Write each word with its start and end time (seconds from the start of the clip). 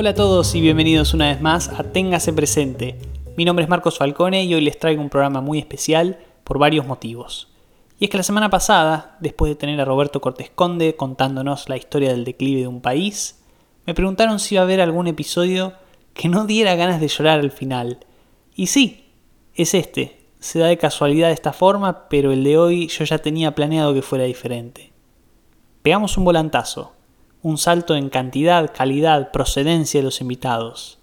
Hola 0.00 0.10
a 0.10 0.14
todos 0.14 0.54
y 0.54 0.60
bienvenidos 0.60 1.12
una 1.12 1.26
vez 1.26 1.40
más 1.40 1.70
a 1.70 1.82
Téngase 1.82 2.32
Presente. 2.32 2.96
Mi 3.36 3.44
nombre 3.44 3.64
es 3.64 3.68
Marcos 3.68 3.98
Falcone 3.98 4.44
y 4.44 4.54
hoy 4.54 4.60
les 4.60 4.78
traigo 4.78 5.02
un 5.02 5.10
programa 5.10 5.40
muy 5.40 5.58
especial 5.58 6.20
por 6.44 6.60
varios 6.60 6.86
motivos. 6.86 7.48
Y 7.98 8.04
es 8.04 8.10
que 8.12 8.16
la 8.16 8.22
semana 8.22 8.48
pasada, 8.48 9.16
después 9.18 9.50
de 9.50 9.56
tener 9.56 9.80
a 9.80 9.84
Roberto 9.84 10.20
Cortés 10.20 10.50
Conde 10.50 10.94
contándonos 10.94 11.68
la 11.68 11.76
historia 11.76 12.10
del 12.10 12.22
declive 12.22 12.60
de 12.60 12.68
un 12.68 12.80
país, 12.80 13.42
me 13.86 13.94
preguntaron 13.94 14.38
si 14.38 14.54
iba 14.54 14.62
a 14.62 14.66
haber 14.66 14.80
algún 14.80 15.08
episodio 15.08 15.72
que 16.14 16.28
no 16.28 16.46
diera 16.46 16.76
ganas 16.76 17.00
de 17.00 17.08
llorar 17.08 17.40
al 17.40 17.50
final. 17.50 17.98
Y 18.54 18.68
sí, 18.68 19.04
es 19.56 19.74
este. 19.74 20.28
Se 20.38 20.60
da 20.60 20.66
de 20.66 20.78
casualidad 20.78 21.26
de 21.26 21.34
esta 21.34 21.52
forma, 21.52 22.08
pero 22.08 22.30
el 22.30 22.44
de 22.44 22.56
hoy 22.56 22.86
yo 22.86 23.04
ya 23.04 23.18
tenía 23.18 23.56
planeado 23.56 23.92
que 23.94 24.02
fuera 24.02 24.26
diferente. 24.26 24.92
Pegamos 25.82 26.16
un 26.16 26.24
volantazo, 26.24 26.92
un 27.42 27.58
salto 27.58 27.94
en 27.94 28.08
cantidad, 28.08 28.72
calidad, 28.74 29.30
procedencia 29.30 30.00
de 30.00 30.04
los 30.04 30.20
invitados. 30.20 30.98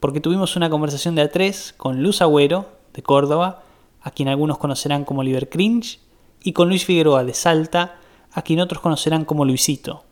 Porque 0.00 0.20
tuvimos 0.20 0.56
una 0.56 0.70
conversación 0.70 1.14
de 1.14 1.22
a 1.22 1.30
tres 1.30 1.74
con 1.76 2.02
Luz 2.02 2.22
Agüero, 2.22 2.66
de 2.92 3.02
Córdoba, 3.02 3.62
a 4.02 4.10
quien 4.10 4.28
algunos 4.28 4.58
conocerán 4.58 5.04
como 5.04 5.22
Liber 5.22 5.48
Cringe, 5.48 6.00
y 6.42 6.52
con 6.52 6.68
Luis 6.68 6.84
Figueroa 6.84 7.24
de 7.24 7.34
Salta, 7.34 7.96
a 8.32 8.42
quien 8.42 8.60
otros 8.60 8.80
conocerán 8.80 9.24
como 9.24 9.44
Luisito. 9.44 10.04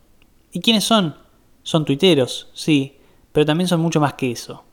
¿Y 0.51 0.61
quiénes 0.61 0.83
son? 0.83 1.15
Son 1.63 1.85
tuiteros, 1.85 2.49
sí, 2.53 2.97
pero 3.31 3.45
también 3.45 3.67
son 3.67 3.81
mucho 3.81 3.99
más 3.99 4.13
que 4.13 4.31
eso. 4.31 4.63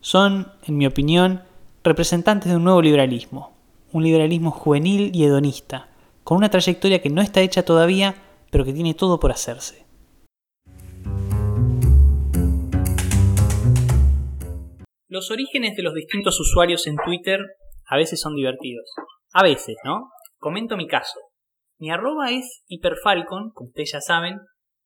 Son, 0.00 0.52
en 0.64 0.76
mi 0.76 0.86
opinión, 0.86 1.42
representantes 1.82 2.50
de 2.50 2.56
un 2.56 2.64
nuevo 2.64 2.82
liberalismo, 2.82 3.52
un 3.92 4.04
liberalismo 4.04 4.50
juvenil 4.50 5.10
y 5.14 5.24
hedonista, 5.24 5.88
con 6.24 6.38
una 6.38 6.50
trayectoria 6.50 7.00
que 7.00 7.10
no 7.10 7.22
está 7.22 7.40
hecha 7.40 7.64
todavía, 7.64 8.14
pero 8.50 8.64
que 8.64 8.72
tiene 8.72 8.94
todo 8.94 9.18
por 9.18 9.32
hacerse. 9.32 9.87
Los 15.08 15.30
orígenes 15.30 15.74
de 15.74 15.82
los 15.82 15.94
distintos 15.94 16.38
usuarios 16.38 16.86
en 16.86 16.96
Twitter 17.02 17.40
a 17.86 17.96
veces 17.96 18.20
son 18.20 18.34
divertidos. 18.36 18.92
A 19.32 19.42
veces, 19.42 19.76
¿no? 19.82 20.10
Comento 20.38 20.76
mi 20.76 20.86
caso. 20.86 21.18
Mi 21.78 21.90
arroba 21.90 22.30
es 22.30 22.62
hiperfalcon, 22.66 23.50
como 23.54 23.68
ustedes 23.68 23.92
ya 23.92 24.00
saben, 24.02 24.38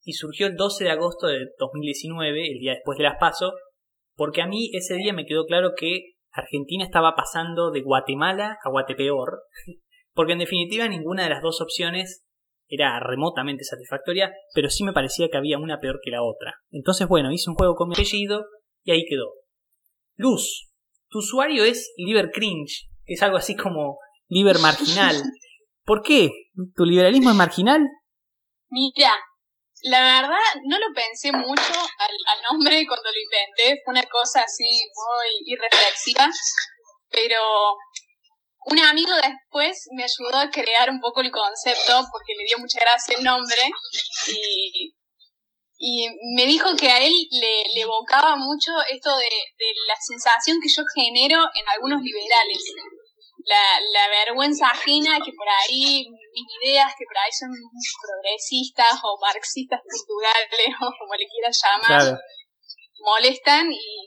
y 0.04 0.12
surgió 0.12 0.46
el 0.46 0.54
12 0.54 0.84
de 0.84 0.90
agosto 0.90 1.26
de 1.26 1.48
2019, 1.58 2.52
el 2.52 2.58
día 2.60 2.74
después 2.74 2.98
de 2.98 3.04
las 3.04 3.18
PASO, 3.18 3.52
porque 4.14 4.42
a 4.42 4.46
mí 4.46 4.70
ese 4.74 4.94
día 4.94 5.12
me 5.12 5.26
quedó 5.26 5.44
claro 5.44 5.72
que 5.76 6.12
Argentina 6.32 6.84
estaba 6.84 7.14
pasando 7.16 7.72
de 7.72 7.82
Guatemala 7.82 8.58
a 8.62 8.70
Guatepeor, 8.70 9.42
porque 10.14 10.34
en 10.34 10.38
definitiva 10.38 10.86
ninguna 10.86 11.24
de 11.24 11.30
las 11.30 11.42
dos 11.42 11.60
opciones 11.60 12.24
era 12.68 13.00
remotamente 13.00 13.64
satisfactoria, 13.64 14.32
pero 14.54 14.70
sí 14.70 14.84
me 14.84 14.92
parecía 14.92 15.28
que 15.28 15.36
había 15.36 15.58
una 15.58 15.80
peor 15.80 15.98
que 16.02 16.12
la 16.12 16.22
otra. 16.22 16.54
Entonces, 16.70 17.08
bueno, 17.08 17.32
hice 17.32 17.50
un 17.50 17.56
juego 17.56 17.74
con 17.74 17.88
mi 17.88 17.94
apellido 17.94 18.44
y 18.84 18.92
ahí 18.92 19.04
quedó. 19.08 19.41
Luz, 20.16 20.70
tu 21.08 21.18
usuario 21.18 21.64
es 21.64 21.92
Liber 21.96 22.30
Cringe, 22.30 22.88
es 23.06 23.22
algo 23.22 23.36
así 23.36 23.56
como 23.56 23.98
Liber 24.28 24.58
Marginal. 24.58 25.16
¿Por 25.84 26.02
qué? 26.02 26.30
¿Tu 26.76 26.84
liberalismo 26.84 27.30
es 27.30 27.36
marginal? 27.36 27.80
Mira, 28.70 29.12
la 29.82 30.00
verdad 30.00 30.38
no 30.68 30.78
lo 30.78 30.86
pensé 30.94 31.32
mucho 31.32 31.72
al, 31.98 32.42
nombre 32.50 32.86
cuando 32.86 33.10
lo 33.10 33.20
inventé, 33.20 33.82
fue 33.84 33.92
una 33.92 34.04
cosa 34.04 34.42
así 34.42 34.64
muy 34.64 35.52
irreflexiva, 35.52 36.30
pero 37.10 37.38
un 38.66 38.78
amigo 38.78 39.12
después 39.16 39.88
me 39.96 40.04
ayudó 40.04 40.38
a 40.38 40.50
crear 40.50 40.88
un 40.88 41.00
poco 41.00 41.20
el 41.20 41.32
concepto 41.32 42.06
porque 42.12 42.34
le 42.38 42.44
dio 42.44 42.58
mucha 42.58 42.78
gracia 42.80 43.16
el 43.18 43.24
nombre 43.24 43.70
y, 44.28 44.94
y 45.84 46.06
me 46.36 46.46
dijo 46.46 46.76
que 46.78 46.86
a 46.88 47.02
él 47.02 47.10
le, 47.10 47.74
le 47.74 47.80
evocaba 47.80 48.36
mucho 48.36 48.70
esto 48.88 49.10
de, 49.16 49.34
de 49.58 49.70
la 49.88 49.96
sensación 49.98 50.58
que 50.62 50.68
yo 50.70 50.84
genero 50.94 51.42
en 51.54 51.68
algunos 51.68 52.00
liberales 52.02 52.62
la, 53.44 53.80
la 53.92 54.08
vergüenza 54.08 54.66
ajena 54.68 55.18
que 55.18 55.32
por 55.34 55.48
ahí, 55.48 56.06
mis 56.06 56.46
ideas 56.62 56.94
que 56.96 57.04
por 57.04 57.18
ahí 57.18 57.32
son 57.32 57.50
progresistas 57.50 59.00
o 59.02 59.18
marxistas 59.20 59.80
culturales 59.82 60.70
o 60.80 60.86
como 60.98 61.14
le 61.14 61.26
quieras 61.26 61.58
llamar, 61.58 62.20
molestan 63.00 63.72
y, 63.72 64.06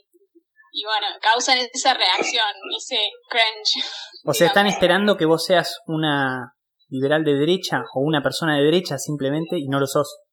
y 0.72 0.84
bueno, 0.84 1.06
causan 1.20 1.58
esa 1.58 1.94
reacción, 1.94 2.52
ese 2.76 2.98
cringe. 3.28 3.84
O 4.24 4.32
sea, 4.32 4.48
están 4.48 4.66
esperando 4.66 5.16
que 5.16 5.26
vos 5.26 5.44
seas 5.44 5.80
una 5.86 6.54
liberal 6.88 7.24
de 7.24 7.34
derecha 7.34 7.82
o 7.94 8.00
una 8.00 8.22
persona 8.22 8.56
de 8.56 8.64
derecha 8.64 8.96
simplemente 8.98 9.58
y 9.58 9.68
no 9.68 9.80
lo 9.80 9.86
sos. 9.86 10.25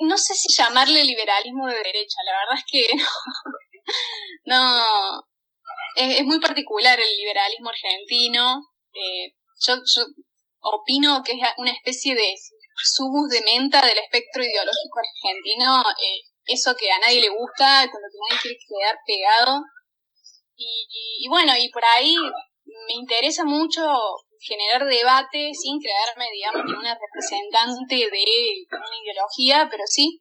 No 0.00 0.16
sé 0.16 0.34
si 0.34 0.52
llamarle 0.52 1.04
liberalismo 1.04 1.66
de 1.66 1.76
derecha, 1.76 2.18
la 2.24 2.32
verdad 2.32 2.56
es 2.56 2.64
que 2.70 2.86
no, 4.44 4.78
no 4.78 5.24
es, 5.96 6.24
muy 6.24 6.40
particular 6.40 6.98
el 6.98 7.16
liberalismo 7.16 7.70
argentino. 7.70 8.62
Eh, 8.92 9.34
yo, 9.66 9.76
yo 9.76 10.02
opino 10.60 11.22
que 11.24 11.32
es 11.32 11.38
una 11.58 11.72
especie 11.72 12.14
de 12.14 12.34
subus 12.76 13.28
de 13.30 13.42
menta 13.42 13.84
del 13.84 13.98
espectro 13.98 14.42
ideológico 14.42 14.98
argentino, 14.98 15.82
eh, 15.82 16.20
eso 16.46 16.74
que 16.76 16.90
a 16.90 16.98
nadie 16.98 17.20
le 17.20 17.28
gusta, 17.28 17.88
con 17.90 18.00
lo 18.00 18.08
que 18.10 18.18
nadie 18.28 18.40
quiere 18.42 18.58
quedar 18.58 18.98
pegado. 19.06 19.62
Y, 20.56 20.86
y, 21.24 21.28
bueno, 21.28 21.52
y 21.56 21.70
por 21.70 21.84
ahí 21.84 22.16
me 22.16 22.94
interesa 22.94 23.44
mucho 23.44 23.82
generar 24.40 24.84
debate 24.86 25.52
sin 25.54 25.80
crearme, 25.80 26.26
digamos, 26.32 26.62
en 26.68 26.78
una 26.78 26.98
representante 26.98 27.94
de 27.94 28.66
una 28.70 28.98
ideología, 29.02 29.68
pero 29.70 29.84
sí 29.86 30.20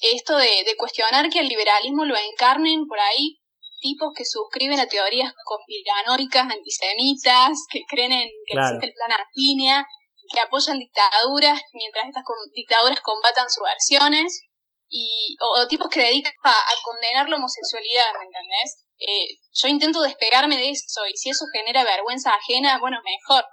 esto 0.00 0.36
de, 0.36 0.64
de 0.64 0.76
cuestionar 0.76 1.28
que 1.30 1.40
el 1.40 1.48
liberalismo 1.48 2.04
lo 2.04 2.16
encarnen 2.16 2.86
por 2.86 3.00
ahí 3.00 3.38
tipos 3.80 4.12
que 4.16 4.24
suscriben 4.24 4.80
a 4.80 4.88
teorías 4.88 5.32
conspiranoicas, 5.44 6.50
antisemitas, 6.50 7.58
que 7.70 7.82
creen 7.88 8.12
en 8.12 8.28
que 8.46 8.58
existe 8.58 8.86
el 8.86 8.94
plan 8.94 9.12
Arquinia, 9.12 9.86
que 10.32 10.40
apoyan 10.40 10.78
dictaduras 10.78 11.60
mientras 11.72 12.08
estas 12.08 12.24
dictaduras 12.54 13.00
combatan 13.00 13.48
subversiones, 13.48 14.42
y, 14.88 15.36
o, 15.40 15.66
tipos 15.66 15.88
que 15.88 16.00
dedican 16.00 16.32
a, 16.44 16.54
condenar 16.82 17.28
la 17.28 17.36
homosexualidad, 17.36 18.06
¿me 18.18 18.26
entendés? 18.26 18.85
Eh, 18.98 19.38
yo 19.52 19.68
intento 19.68 20.02
despegarme 20.02 20.56
de 20.56 20.70
eso, 20.70 21.00
y 21.12 21.16
si 21.16 21.30
eso 21.30 21.44
genera 21.52 21.84
vergüenza 21.84 22.30
ajena, 22.30 22.78
bueno, 22.80 22.98
mejor. 23.04 23.44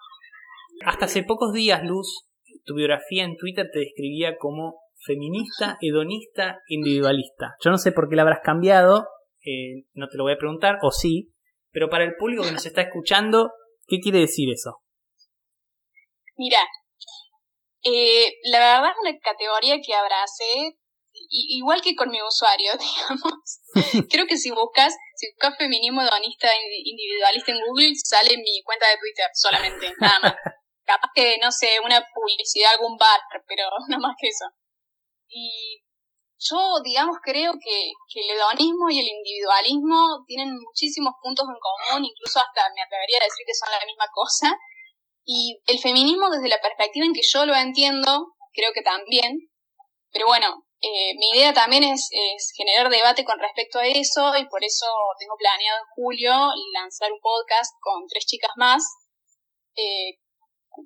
Hasta 0.86 1.06
hace 1.06 1.24
pocos 1.24 1.54
días, 1.54 1.82
Luz, 1.84 2.26
tu 2.66 2.76
biografía 2.76 3.24
en 3.24 3.38
Twitter 3.38 3.70
te 3.72 3.80
describía 3.80 4.38
como 4.38 4.80
feminista, 5.06 5.78
hedonista, 5.82 6.60
individualista. 6.68 7.56
Yo 7.64 7.72
no 7.72 7.78
sé 7.78 7.92
por 7.92 8.10
qué 8.10 8.16
la 8.16 8.24
habrás 8.24 8.40
cambiado, 8.44 9.08
eh, 9.46 9.86
no 9.94 10.08
te 10.08 10.18
lo 10.18 10.24
voy 10.24 10.34
a 10.34 10.38
preguntar, 10.38 10.78
o 10.82 10.92
sí, 10.92 11.34
pero 11.72 11.90
para 11.90 12.04
el 12.04 12.16
público 12.16 12.44
que 12.44 12.52
nos 12.52 12.66
está 12.66 12.82
escuchando, 12.82 13.52
¿qué 13.88 14.00
quiere 14.00 14.20
decir 14.20 14.50
eso? 14.52 14.82
Mira, 16.36 16.60
eh, 17.84 18.34
la 18.44 18.60
verdad 18.60 18.92
es 18.92 18.98
una 19.02 19.20
categoría 19.20 19.82
que 19.86 19.94
abracé, 19.94 20.78
igual 21.30 21.82
que 21.82 21.96
con 21.96 22.10
mi 22.10 22.20
usuario, 22.22 22.72
digamos. 22.80 24.08
Creo 24.10 24.26
que 24.26 24.38
si 24.38 24.52
buscas, 24.52 24.96
buscas 25.32 25.58
feminismo 25.58 26.02
hedonista 26.02 26.50
individualista 26.68 27.52
en 27.52 27.62
Google, 27.66 27.94
sale 27.96 28.38
mi 28.38 28.62
cuenta 28.64 28.88
de 28.90 28.98
Twitter 28.98 29.30
solamente, 29.34 29.94
nada 30.00 30.20
más. 30.22 30.36
Capaz 30.86 31.10
que, 31.16 31.38
no 31.42 31.52
sé, 31.52 31.80
una 31.84 32.06
publicidad, 32.14 32.72
algún 32.72 32.98
bar, 32.98 33.20
pero 33.48 33.70
no 33.88 34.00
más 34.00 34.16
que 34.20 34.28
eso. 34.28 34.46
Y 35.28 35.82
yo, 36.38 36.82
digamos, 36.84 37.18
creo 37.24 37.54
que, 37.54 37.92
que, 38.12 38.20
el 38.20 38.36
hedonismo 38.36 38.90
y 38.90 39.00
el 39.00 39.08
individualismo 39.08 40.24
tienen 40.28 40.60
muchísimos 40.60 41.14
puntos 41.22 41.46
en 41.48 41.60
común, 41.60 42.06
incluso 42.06 42.40
hasta 42.40 42.70
me 42.76 42.82
atrevería 42.82 43.18
a 43.22 43.26
decir 43.26 43.46
que 43.46 43.56
son 43.56 43.72
la 43.72 43.86
misma 43.86 44.06
cosa. 44.12 44.52
Y 45.26 45.62
el 45.68 45.80
feminismo, 45.80 46.30
desde 46.30 46.50
la 46.50 46.60
perspectiva 46.60 47.06
en 47.06 47.14
que 47.14 47.24
yo 47.24 47.46
lo 47.46 47.56
entiendo, 47.56 48.36
creo 48.52 48.72
que 48.74 48.82
también. 48.82 49.50
Pero 50.12 50.28
bueno, 50.28 50.63
eh, 50.84 51.16
mi 51.16 51.30
idea 51.32 51.54
también 51.54 51.86
es, 51.86 52.12
generar 52.58 52.92
debate 52.92 53.24
con 53.24 53.40
respecto 53.40 53.80
a 53.80 53.88
eso 53.88 54.36
y 54.36 54.44
por 54.50 54.60
eso 54.66 54.86
tengo 55.18 55.36
planeado 55.40 55.80
en 55.80 55.88
julio 55.96 56.34
lanzar 56.74 57.10
un 57.10 57.22
podcast 57.22 57.72
con 57.80 58.06
tres 58.12 58.26
chicas 58.26 58.52
más, 58.58 58.84
eh, 59.78 60.20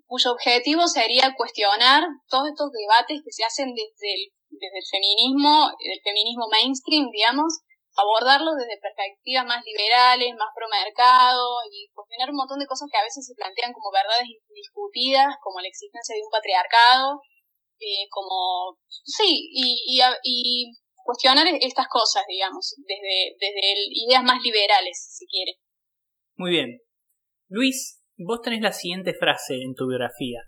cuyo 0.06 0.34
objetivo 0.34 0.86
sería 0.86 1.34
cuestionar 1.36 2.04
todos 2.30 2.46
estos 2.50 2.70
debates 2.70 3.26
que 3.26 3.34
se 3.34 3.44
hacen 3.44 3.74
desde 3.74 4.30
el 4.54 4.86
feminismo, 4.86 5.74
el 5.80 6.02
feminismo 6.04 6.46
mainstream, 6.52 7.10
digamos, 7.10 7.66
abordarlo 7.98 8.54
desde 8.54 8.78
perspectivas 8.78 9.50
más 9.50 9.66
liberales, 9.66 10.30
más 10.38 10.54
pro 10.54 10.70
mercado 10.70 11.58
y 11.74 11.90
cuestionar 11.90 12.30
un 12.30 12.38
montón 12.38 12.60
de 12.60 12.70
cosas 12.70 12.86
que 12.92 13.02
a 13.02 13.08
veces 13.10 13.26
se 13.26 13.34
plantean 13.34 13.74
como 13.74 13.90
verdades 13.90 14.30
indiscutidas, 14.30 15.42
como 15.42 15.58
la 15.58 15.68
existencia 15.68 16.14
de 16.14 16.22
un 16.22 16.30
patriarcado, 16.30 17.18
eh, 17.80 18.08
como, 18.10 18.78
sí, 18.88 19.50
y, 19.52 19.84
y, 19.86 20.02
y, 20.24 20.74
cuestionar 21.04 21.48
estas 21.62 21.88
cosas, 21.90 22.24
digamos, 22.28 22.76
desde, 22.78 23.38
desde 23.40 23.74
ideas 24.06 24.24
más 24.24 24.44
liberales, 24.44 25.16
si 25.18 25.26
quiere. 25.26 25.54
Muy 26.36 26.52
bien. 26.52 26.82
Luis, 27.48 28.02
vos 28.18 28.42
tenés 28.42 28.62
la 28.62 28.74
siguiente 28.74 29.14
frase 29.14 29.56
en 29.56 29.74
tu 29.74 29.88
biografía. 29.88 30.42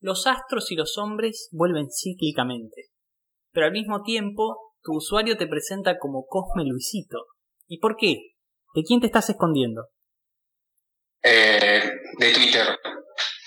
Los 0.00 0.26
astros 0.26 0.72
y 0.72 0.74
los 0.74 0.98
hombres 0.98 1.48
vuelven 1.52 1.86
cíclicamente 1.88 2.92
pero 3.52 3.66
al 3.66 3.72
mismo 3.72 4.02
tiempo 4.02 4.74
tu 4.82 4.96
usuario 4.96 5.36
te 5.36 5.46
presenta 5.46 5.98
como 5.98 6.26
Cosme 6.26 6.64
Luisito. 6.64 7.26
¿Y 7.68 7.78
por 7.78 7.96
qué? 7.96 8.16
¿De 8.74 8.82
quién 8.82 9.00
te 9.00 9.06
estás 9.06 9.30
escondiendo? 9.30 9.88
Eh, 11.22 11.82
de 12.18 12.32
Twitter. 12.32 12.66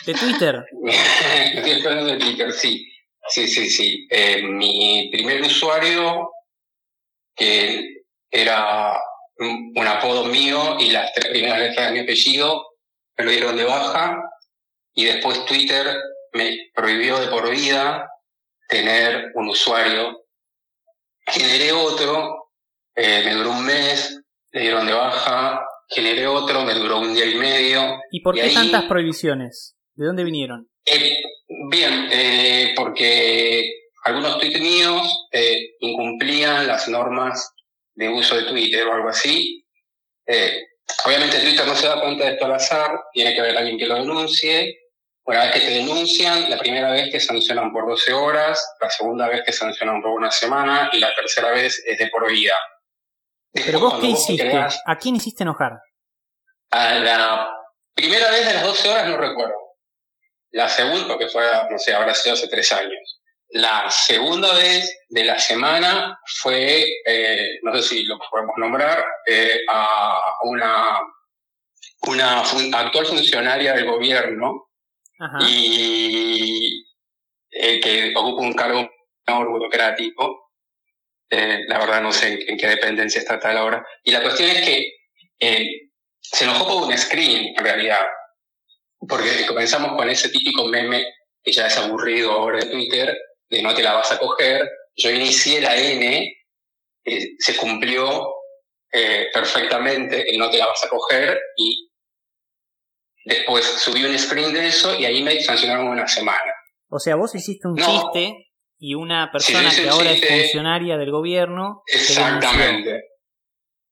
¿De 0.05 0.13
Twitter? 0.13 0.55
De 2.05 2.17
Twitter, 2.19 2.51
sí. 2.53 2.85
Sí, 3.29 3.47
sí, 3.47 3.69
sí. 3.69 4.07
Eh, 4.09 4.43
mi 4.43 5.09
primer 5.11 5.41
usuario, 5.41 6.31
que 7.35 8.03
era 8.29 8.99
un 9.37 9.87
apodo 9.87 10.25
mío 10.25 10.77
y 10.79 10.91
las 10.91 11.11
tres 11.13 11.29
primeras 11.29 11.59
letras 11.59 11.87
de 11.87 11.93
mi 11.93 11.99
apellido, 11.99 12.63
me 13.17 13.25
lo 13.25 13.31
dieron 13.31 13.57
de 13.57 13.65
baja 13.65 14.21
y 14.93 15.05
después 15.05 15.45
Twitter 15.45 15.95
me 16.33 16.69
prohibió 16.73 17.19
de 17.19 17.27
por 17.27 17.49
vida 17.49 18.09
tener 18.67 19.31
un 19.35 19.49
usuario. 19.49 20.25
Generé 21.27 21.71
otro, 21.71 22.51
eh, 22.95 23.23
me 23.25 23.33
duró 23.33 23.51
un 23.51 23.65
mes, 23.65 24.21
le 24.51 24.61
dieron 24.61 24.85
de 24.85 24.93
baja, 24.93 25.65
generé 25.89 26.27
otro, 26.27 26.63
me 26.63 26.73
duró 26.73 26.99
un 26.99 27.13
día 27.13 27.25
y 27.25 27.35
medio. 27.35 27.99
¿Y 28.11 28.21
por 28.21 28.35
qué 28.35 28.49
tantas 28.53 28.85
prohibiciones? 28.85 29.75
¿De 29.93 30.05
dónde 30.05 30.23
vinieron? 30.23 30.69
Eh, 30.85 31.23
bien, 31.69 32.07
eh, 32.11 32.73
porque 32.75 33.89
algunos 34.03 34.39
tweets 34.39 34.59
míos 34.59 35.27
incumplían 35.79 36.67
las 36.67 36.87
normas 36.87 37.53
de 37.95 38.09
uso 38.09 38.35
de 38.35 38.43
Twitter 38.43 38.85
o 38.87 38.93
algo 38.93 39.09
así. 39.09 39.65
obviamente 41.05 41.39
Twitter 41.39 41.65
no 41.65 41.75
se 41.75 41.87
da 41.87 42.01
cuenta 42.01 42.25
de 42.25 42.31
esto 42.33 42.45
al 42.45 42.53
azar, 42.53 42.91
tiene 43.13 43.33
que 43.33 43.41
haber 43.41 43.57
alguien 43.57 43.77
que 43.77 43.87
lo 43.87 43.95
denuncie, 43.95 44.85
una 45.25 45.45
vez 45.45 45.53
que 45.53 45.59
te 45.61 45.69
denuncian, 45.71 46.49
la 46.51 46.57
primera 46.57 46.91
vez 46.91 47.11
que 47.11 47.19
sancionan 47.19 47.73
por 47.73 47.87
12 47.87 48.13
horas, 48.13 48.75
la 48.79 48.89
segunda 48.91 49.27
vez 49.27 49.41
que 49.43 49.51
sancionan 49.51 49.99
por 50.01 50.11
una 50.11 50.29
semana 50.29 50.91
y 50.93 50.99
la 50.99 51.13
tercera 51.15 51.49
vez 51.49 51.83
es 51.83 51.97
de 51.97 52.07
por 52.09 52.29
vida. 52.29 52.53
¿Pero 53.51 53.79
vos 53.79 53.99
qué 53.99 54.07
hiciste? 54.07 54.55
¿A 54.85 54.97
quién 54.99 55.15
hiciste 55.15 55.41
enojar? 55.41 55.79
A 56.69 56.93
la 56.99 57.49
primera 57.95 58.29
vez 58.29 58.45
de 58.45 58.53
las 58.53 58.63
12 58.63 58.89
horas 58.89 59.07
no 59.07 59.17
recuerdo. 59.17 59.64
La 60.55 60.69
segunda, 60.69 61.09
porque 61.09 61.27
fue, 61.27 61.43
no 61.69 61.77
sé, 61.77 61.93
habrá 61.93 62.13
sido 62.13 62.33
hace 62.33 62.47
tres 62.47 62.71
años. 62.71 63.19
La 63.49 63.91
segunda 63.91 64.53
vez 64.53 64.89
de 65.09 65.25
la 65.25 65.37
semana 65.37 66.17
fue, 66.41 66.85
eh, 67.05 67.59
no 67.61 67.75
sé 67.75 67.83
si 67.83 68.03
lo 68.05 68.17
podemos 68.17 68.55
nombrar, 68.55 69.03
eh, 69.25 69.59
a 69.67 70.17
una, 70.43 71.01
una 72.03 72.39
actual 72.39 73.05
funcionaria 73.05 73.73
del 73.73 73.85
gobierno 73.85 74.69
y 75.41 76.85
eh, 77.51 77.81
que 77.81 78.13
ocupa 78.15 78.41
un 78.41 78.53
cargo 78.53 78.89
burocrático. 79.27 80.53
La 81.29 81.79
verdad 81.79 82.01
no 82.01 82.13
sé 82.13 82.45
en, 82.47 82.57
qué 82.57 82.67
dependencia 82.67 83.19
está 83.19 83.37
tal 83.37 83.57
ahora. 83.57 83.85
Y 84.05 84.11
la 84.11 84.21
cuestión 84.21 84.49
es 84.51 84.61
que 84.61 85.89
se 86.21 86.45
enojó 86.45 86.65
por 86.65 86.83
un 86.87 86.97
screen, 86.97 87.53
en 87.57 87.63
realidad. 87.65 88.05
Porque 89.07 89.45
comenzamos 89.47 89.95
con 89.95 90.09
ese 90.09 90.29
típico 90.29 90.65
meme 90.65 91.03
que 91.43 91.51
ya 91.51 91.67
es 91.67 91.77
aburrido 91.77 92.31
ahora 92.31 92.59
de 92.59 92.71
Twitter, 92.71 93.17
de 93.49 93.61
no 93.61 93.73
te 93.73 93.83
la 93.83 93.93
vas 93.93 94.11
a 94.11 94.19
coger. 94.19 94.67
Yo 94.95 95.11
inicié 95.11 95.61
la 95.61 95.75
N, 95.75 96.33
se 97.39 97.55
cumplió 97.57 98.27
perfectamente 99.33 100.29
el 100.29 100.37
no 100.37 100.49
te 100.49 100.57
la 100.57 100.67
vas 100.67 100.83
a 100.85 100.89
coger 100.89 101.39
y 101.57 101.89
Después 103.25 103.65
subí 103.65 104.05
un 104.05 104.17
screen 104.19 104.53
de 104.53 104.67
eso 104.67 104.93
y 104.93 105.03
ahí 105.03 105.23
me 105.23 105.41
sancionaron 105.41 105.87
una 105.87 106.07
semana. 106.07 106.53
O 106.89 106.99
sea, 106.99 107.15
vos 107.15 107.33
hiciste 107.33 107.67
un 107.67 107.75
chiste 107.75 108.51
y 108.77 108.93
una 108.93 109.31
persona 109.31 109.71
que 109.75 109.89
ahora 109.89 110.11
es 110.11 110.23
funcionaria 110.23 110.95
del 110.95 111.09
gobierno. 111.09 111.81
Exactamente. 111.87 113.01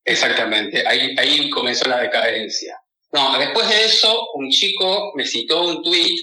Exactamente. 0.05 0.87
Ahí, 0.87 1.15
ahí 1.17 1.49
comenzó 1.49 1.89
la 1.89 1.99
decadencia. 2.01 2.77
No, 3.13 3.37
después 3.37 3.69
de 3.69 3.85
eso, 3.85 4.27
un 4.33 4.49
chico 4.49 5.13
me 5.15 5.23
citó 5.25 5.63
un 5.63 5.83
tweet 5.83 6.17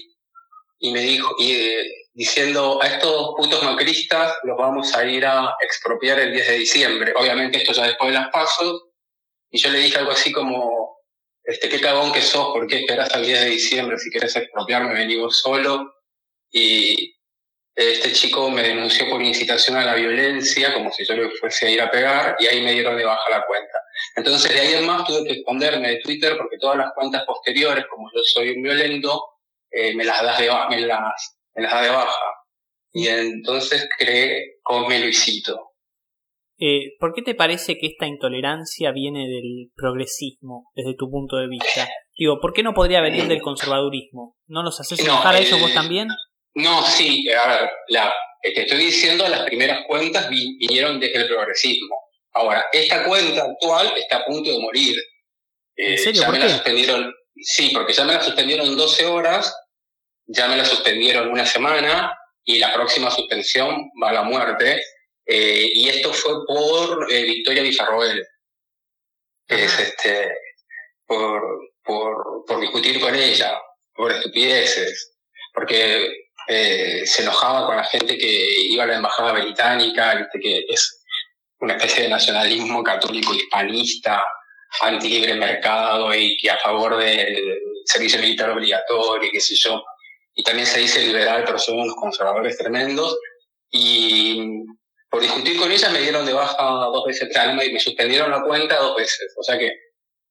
y 0.79 0.91
me 0.91 0.99
dijo, 0.99 1.33
eh, 1.41 1.85
diciendo 2.13 2.79
a 2.81 2.87
estos 2.87 3.33
putos 3.37 3.63
macristas 3.63 4.35
los 4.43 4.57
vamos 4.57 4.93
a 4.93 5.05
ir 5.05 5.25
a 5.25 5.55
expropiar 5.61 6.19
el 6.19 6.33
10 6.33 6.47
de 6.47 6.57
diciembre. 6.57 7.13
Obviamente 7.15 7.59
esto 7.59 7.71
ya 7.71 7.85
después 7.87 8.11
de 8.11 8.19
las 8.19 8.29
pasos. 8.29 8.89
Y 9.49 9.59
yo 9.59 9.69
le 9.69 9.79
dije 9.79 9.97
algo 9.99 10.11
así 10.11 10.33
como, 10.33 10.97
este, 11.43 11.69
qué 11.69 11.79
cagón 11.79 12.11
que 12.11 12.21
sos, 12.21 12.53
¿por 12.53 12.67
qué 12.67 12.79
esperas 12.79 13.05
hasta 13.05 13.19
el 13.19 13.25
10 13.25 13.39
de 13.39 13.49
diciembre? 13.51 13.97
Si 13.97 14.09
quieres 14.09 14.35
expropiarme, 14.35 14.93
vení 14.93 15.15
vos 15.15 15.39
solo. 15.39 15.93
Y 16.51 17.15
este 17.73 18.11
chico 18.11 18.49
me 18.49 18.63
denunció 18.63 19.09
por 19.09 19.21
incitación 19.21 19.77
a 19.77 19.85
la 19.85 19.95
violencia, 19.95 20.73
como 20.73 20.91
si 20.91 21.05
yo 21.05 21.15
le 21.15 21.29
fuese 21.31 21.67
a 21.67 21.71
ir 21.71 21.81
a 21.81 21.89
pegar, 21.89 22.35
y 22.39 22.47
ahí 22.47 22.61
me 22.61 22.73
dieron 22.73 22.97
de 22.97 23.05
baja 23.05 23.29
la 23.29 23.45
cuenta. 23.45 23.70
Entonces, 24.15 24.53
de 24.53 24.59
ahí 24.59 24.73
en 24.73 24.85
más 24.85 25.05
tuve 25.05 25.23
que 25.23 25.39
esconderme 25.39 25.89
de 25.89 25.99
Twitter 26.01 26.35
porque 26.37 26.57
todas 26.59 26.77
las 26.77 26.91
cuentas 26.93 27.23
posteriores, 27.25 27.85
como 27.89 28.09
yo 28.13 28.21
soy 28.23 28.49
un 28.49 28.63
violento, 28.63 29.23
eh, 29.69 29.95
me 29.95 30.03
las 30.03 30.21
das 30.21 30.39
de 30.39 30.49
me 30.69 30.81
las, 30.81 31.37
me 31.55 31.63
las 31.63 31.71
da 31.71 31.81
de 31.81 31.89
baja. 31.89 32.25
Y 32.93 33.07
entonces 33.07 33.87
creé 33.97 34.59
Come 34.63 34.99
Luisito. 34.99 35.71
Eh, 36.59 36.93
¿Por 36.99 37.13
qué 37.13 37.23
te 37.23 37.33
parece 37.33 37.77
que 37.79 37.87
esta 37.87 38.05
intolerancia 38.05 38.91
viene 38.91 39.27
del 39.27 39.71
progresismo, 39.75 40.69
desde 40.75 40.95
tu 40.95 41.09
punto 41.09 41.37
de 41.37 41.47
vista? 41.47 41.87
Digo, 42.15 42.39
¿por 42.39 42.53
qué 42.53 42.61
no 42.61 42.73
podría 42.73 43.01
venir 43.01 43.27
del 43.27 43.41
conservadurismo? 43.41 44.37
¿No 44.45 44.61
los 44.61 44.79
haces 44.79 44.99
enojar 44.99 45.33
a 45.33 45.39
ellos 45.39 45.59
vos 45.59 45.73
también? 45.73 46.09
No, 46.53 46.83
sí, 46.83 47.27
a 47.31 47.47
ver, 47.47 47.69
la, 47.87 48.13
te 48.43 48.61
estoy 48.61 48.77
diciendo, 48.77 49.27
las 49.27 49.43
primeras 49.43 49.85
cuentas 49.87 50.29
vinieron 50.29 50.99
desde 50.99 51.21
el 51.21 51.27
progresismo. 51.27 51.95
Ahora, 52.33 52.65
esta 52.71 53.03
cuenta 53.03 53.43
actual 53.43 53.93
está 53.97 54.17
a 54.17 54.25
punto 54.25 54.49
de 54.49 54.59
morir. 54.59 54.95
¿En 55.75 55.93
eh, 55.93 55.97
serio? 55.97 56.23
¿Por 56.25 56.39
qué? 56.39 56.49
suspendieron, 56.49 57.13
sí, 57.35 57.71
porque 57.73 57.93
ya 57.93 58.05
me 58.05 58.13
la 58.13 58.21
suspendieron 58.21 58.75
12 58.75 59.05
horas, 59.05 59.53
ya 60.25 60.47
me 60.47 60.57
la 60.57 60.65
suspendieron 60.65 61.29
una 61.29 61.45
semana 61.45 62.17
y 62.43 62.59
la 62.59 62.73
próxima 62.73 63.11
suspensión 63.11 63.89
va 64.01 64.09
a 64.09 64.13
la 64.13 64.23
muerte. 64.23 64.81
Eh, 65.25 65.71
y 65.73 65.89
esto 65.89 66.13
fue 66.13 66.45
por 66.45 67.11
eh, 67.11 67.23
Victoria 67.23 67.63
Villarroel, 67.63 68.25
es 69.47 69.79
este, 69.79 70.33
por, 71.05 71.41
por, 71.83 72.45
por, 72.47 72.59
discutir 72.59 72.99
con 72.99 73.13
ella, 73.15 73.59
por 73.93 74.11
estupideces, 74.11 75.17
porque 75.53 76.09
eh, 76.47 77.05
se 77.05 77.21
enojaba 77.21 77.65
con 77.65 77.77
la 77.77 77.83
gente 77.83 78.17
que 78.17 78.45
iba 78.69 78.83
a 78.83 78.87
la 78.87 78.95
embajada 78.95 79.33
británica, 79.33 80.27
que 80.41 80.65
es 80.67 81.00
una 81.61 81.73
especie 81.75 82.03
de 82.03 82.09
nacionalismo 82.09 82.83
católico 82.83 83.33
hispanista, 83.33 84.21
anti 84.81 85.09
libre 85.09 85.35
mercado 85.35 86.13
y 86.13 86.35
que 86.37 86.49
a 86.49 86.57
favor 86.57 86.97
del 86.97 87.59
servicio 87.85 88.19
militar 88.19 88.49
obligatorio, 88.49 89.29
qué 89.31 89.39
sé 89.39 89.55
yo. 89.55 89.81
Y 90.33 90.43
también 90.43 90.65
se 90.65 90.79
dice 90.79 91.01
liberal, 91.01 91.43
pero 91.45 91.59
son 91.59 91.79
unos 91.79 91.95
conservadores 91.95 92.57
tremendos. 92.57 93.17
Y 93.69 94.63
por 95.09 95.21
discutir 95.21 95.57
con 95.59 95.71
ella 95.71 95.89
me 95.89 95.99
dieron 96.01 96.25
de 96.25 96.33
baja 96.33 96.63
dos 96.63 97.05
veces, 97.05 97.29
o 97.35 97.53
me, 97.53 97.79
suspendieron 97.79 98.31
la 98.31 98.41
cuenta 98.41 98.77
dos 98.77 98.95
veces. 98.95 99.33
O 99.37 99.43
sea 99.43 99.57
que 99.57 99.71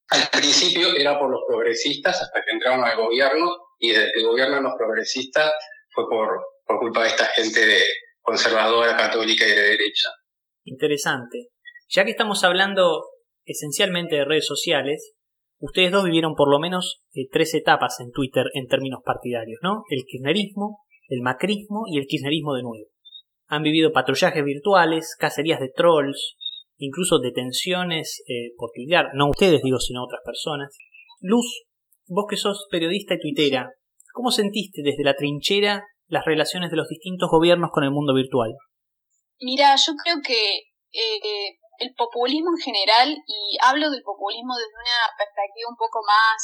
al 0.09 0.29
principio 0.31 0.95
era 0.97 1.19
por 1.19 1.31
los 1.31 1.43
progresistas 1.47 2.21
hasta 2.21 2.43
que 2.43 2.51
entraron 2.51 2.85
al 2.85 2.97
gobierno 2.97 3.49
y 3.79 3.91
desde 3.91 4.13
que 4.13 4.23
gobiernan 4.23 4.65
los 4.65 4.75
progresistas 4.77 5.53
fue 5.91 6.09
por, 6.09 6.41
por 6.67 6.79
culpa 6.81 7.03
de 7.03 7.09
esta 7.09 7.27
gente 7.27 7.65
de 7.65 7.83
conservadora, 8.21 8.97
católica 8.97 9.47
y 9.47 9.51
de 9.51 9.63
derecha. 9.63 10.09
Interesante. 10.65 11.49
Ya 11.89 12.05
que 12.05 12.11
estamos 12.11 12.45
hablando 12.45 13.03
esencialmente 13.45 14.17
de 14.17 14.25
redes 14.25 14.47
sociales, 14.47 15.15
ustedes 15.59 15.91
dos 15.91 16.05
vivieron 16.05 16.35
por 16.35 16.51
lo 16.51 16.59
menos 16.59 17.03
eh, 17.13 17.29
tres 17.31 17.55
etapas 17.55 18.01
en 18.01 18.11
Twitter 18.13 18.47
en 18.55 18.67
términos 18.67 19.01
partidarios, 19.05 19.59
¿no? 19.63 19.83
El 19.91 20.05
kirchnerismo, 20.05 20.81
el 21.09 21.23
macrismo 21.23 21.85
y 21.91 21.99
el 21.99 22.07
kirchnerismo 22.07 22.55
de 22.55 22.63
nuevo. 22.63 22.87
Han 23.49 23.63
vivido 23.63 23.93
patrullajes 23.93 24.45
virtuales, 24.45 25.17
cacerías 25.19 25.59
de 25.61 25.73
trolls, 25.75 26.37
incluso 26.79 27.19
detenciones 27.19 28.23
eh, 28.29 28.53
por 28.57 28.71
tuitear, 28.75 29.09
no 29.15 29.29
ustedes 29.29 29.63
digo, 29.63 29.79
sino 29.79 30.05
otras 30.05 30.21
personas. 30.25 30.77
Luz, 31.21 31.65
vos 32.07 32.27
que 32.29 32.37
sos 32.37 32.67
periodista 32.71 33.15
y 33.15 33.21
tuitera, 33.21 33.71
¿cómo 34.13 34.31
sentiste 34.31 34.83
desde 34.83 35.05
la 35.05 35.15
trinchera 35.15 35.85
las 36.07 36.25
relaciones 36.25 36.71
de 36.71 36.77
los 36.77 36.89
distintos 36.89 37.29
gobiernos 37.31 37.71
con 37.73 37.85
el 37.85 37.91
mundo 37.91 38.15
virtual? 38.15 38.55
Mira, 39.41 39.75
yo 39.77 39.93
creo 40.05 40.17
que 40.25 40.71
eh, 40.93 41.59
el 41.81 41.95
populismo 41.97 42.51
en 42.53 42.63
general, 42.63 43.09
y 43.27 43.57
hablo 43.63 43.91
del 43.91 44.03
populismo 44.03 44.55
desde 44.55 44.77
una 44.77 45.01
perspectiva 45.17 45.73
un 45.73 45.81
poco 45.81 46.01
más 46.05 46.37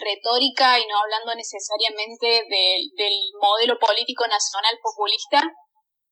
retórica 0.00 0.78
y 0.78 0.86
no 0.86 0.98
hablando 0.98 1.34
necesariamente 1.34 2.46
del 2.46 3.16
modelo 3.42 3.78
político 3.78 4.26
nacional 4.26 4.78
populista, 4.80 5.42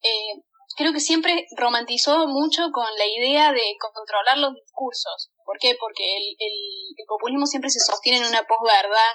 eh, 0.03 0.43
creo 0.77 0.93
que 0.93 1.01
siempre 1.01 1.47
romantizó 1.57 2.27
mucho 2.27 2.71
con 2.73 2.87
la 2.99 3.07
idea 3.07 3.53
de 3.53 3.63
controlar 3.79 4.39
los 4.39 4.55
discursos. 4.55 5.31
¿Por 5.45 5.59
qué? 5.59 5.77
Porque 5.79 6.17
el, 6.17 6.35
el, 6.39 7.07
populismo 7.07 7.47
siempre 7.47 7.71
se 7.71 7.81
sostiene 7.81 8.19
en 8.19 8.27
una 8.27 8.43
posverdad, 8.43 9.15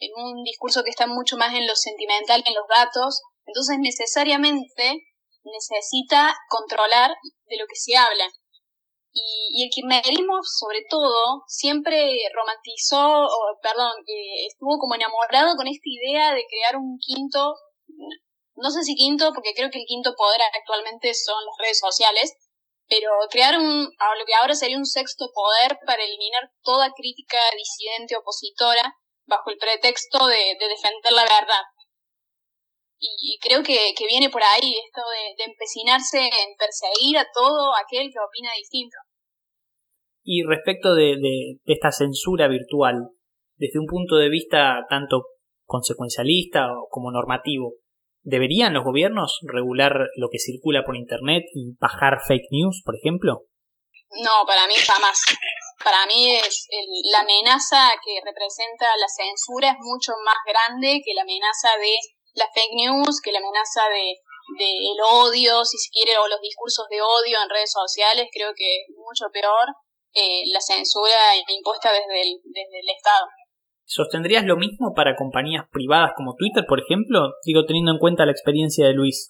en 0.00 0.10
un 0.16 0.44
discurso 0.44 0.84
que 0.84 0.90
está 0.90 1.06
mucho 1.06 1.36
más 1.36 1.54
en 1.54 1.66
lo 1.66 1.74
sentimental 1.74 2.42
que 2.44 2.50
en 2.50 2.56
los 2.56 2.68
datos. 2.68 3.22
Entonces, 3.46 3.78
necesariamente, 3.80 5.08
necesita 5.44 6.36
controlar 6.48 7.10
de 7.46 7.56
lo 7.56 7.66
que 7.66 7.76
se 7.76 7.96
habla. 7.96 8.28
Y, 9.12 9.64
el 9.64 9.70
kirchnerismo, 9.70 10.38
sobre 10.42 10.84
todo, 10.88 11.42
siempre 11.46 12.16
romantizó, 12.34 13.24
o 13.24 13.58
perdón, 13.62 13.92
eh, 14.06 14.46
estuvo 14.46 14.78
como 14.78 14.94
enamorado 14.94 15.56
con 15.56 15.66
esta 15.66 15.88
idea 15.88 16.34
de 16.34 16.44
crear 16.48 16.76
un 16.76 16.98
quinto, 16.98 17.54
no 18.54 18.70
sé 18.70 18.82
si 18.82 18.94
quinto, 18.94 19.32
porque 19.34 19.54
creo 19.54 19.70
que 19.70 19.80
el 19.80 19.86
quinto 19.86 20.14
poder 20.14 20.40
actualmente 20.54 21.14
son 21.14 21.42
las 21.44 21.56
redes 21.58 21.78
sociales, 21.78 22.36
pero 22.88 23.10
crear 23.30 23.58
un, 23.58 23.84
lo 23.84 24.24
que 24.26 24.34
ahora 24.34 24.54
sería 24.54 24.78
un 24.78 24.86
sexto 24.86 25.30
poder 25.32 25.78
para 25.84 26.02
eliminar 26.02 26.50
toda 26.62 26.92
crítica 26.94 27.38
disidente 27.56 28.16
opositora 28.16 28.96
bajo 29.26 29.50
el 29.50 29.58
pretexto 29.58 30.26
de, 30.26 30.56
defender 30.58 31.12
la 31.12 31.22
verdad. 31.22 31.62
Y, 33.00 33.38
creo 33.40 33.62
que, 33.62 33.94
viene 34.08 34.28
por 34.28 34.42
ahí 34.42 34.74
esto 34.84 35.02
de, 35.36 35.44
empecinarse 35.44 36.18
en 36.18 36.56
perseguir 36.56 37.18
a 37.18 37.26
todo 37.32 37.72
aquel 37.76 38.10
que 38.10 38.18
opina 38.18 38.50
distinto. 38.56 38.96
Y 40.24 40.42
respecto 40.42 40.94
de, 40.94 41.16
de, 41.16 41.60
esta 41.64 41.92
censura 41.92 42.48
virtual, 42.48 43.10
desde 43.56 43.78
un 43.78 43.86
punto 43.86 44.16
de 44.16 44.28
vista 44.28 44.84
tanto 44.88 45.24
consecuencialista 45.64 46.68
como 46.90 47.10
normativo, 47.10 47.74
¿Deberían 48.28 48.74
los 48.74 48.84
gobiernos 48.84 49.38
regular 49.40 50.10
lo 50.16 50.28
que 50.28 50.38
circula 50.38 50.84
por 50.84 50.96
Internet 50.96 51.44
y 51.54 51.72
bajar 51.80 52.20
fake 52.26 52.50
news, 52.50 52.82
por 52.84 52.94
ejemplo? 52.94 53.48
No, 54.20 54.44
para 54.46 54.66
mí 54.66 54.74
jamás. 54.74 55.22
Para 55.82 56.04
mí 56.06 56.36
es 56.36 56.66
la 57.12 57.20
amenaza 57.20 57.94
que 58.04 58.20
representa 58.24 58.84
la 58.98 59.08
censura 59.08 59.70
es 59.70 59.78
mucho 59.80 60.12
más 60.26 60.36
grande 60.44 61.00
que 61.04 61.14
la 61.14 61.22
amenaza 61.22 61.78
de 61.80 61.94
la 62.38 62.48
fake 62.54 62.78
news, 62.78 63.20
que 63.20 63.32
la 63.32 63.38
amenaza 63.38 63.82
de, 63.90 64.14
el 64.56 64.98
odio, 65.04 65.64
si 65.64 65.76
se 65.76 65.90
quiere, 65.90 66.16
o 66.16 66.26
los 66.26 66.40
discursos 66.40 66.86
de 66.88 67.02
odio 67.02 67.36
en 67.42 67.50
redes 67.50 67.70
sociales. 67.70 68.28
Creo 68.32 68.52
que 68.56 68.86
mucho 68.96 69.26
peor 69.32 69.74
eh, 70.14 70.48
la 70.52 70.60
censura 70.60 71.36
impuesta 71.48 71.92
desde 71.92 72.22
el, 72.22 72.40
desde 72.44 72.80
el 72.80 72.88
Estado. 72.96 73.26
¿Sostendrías 73.84 74.44
lo 74.44 74.56
mismo 74.56 74.92
para 74.94 75.16
compañías 75.16 75.64
privadas 75.72 76.12
como 76.16 76.36
Twitter, 76.36 76.64
por 76.68 76.80
ejemplo? 76.80 77.32
Digo, 77.44 77.64
teniendo 77.64 77.92
en 77.92 77.98
cuenta 77.98 78.26
la 78.26 78.32
experiencia 78.32 78.86
de 78.86 78.92
Luis. 78.92 79.28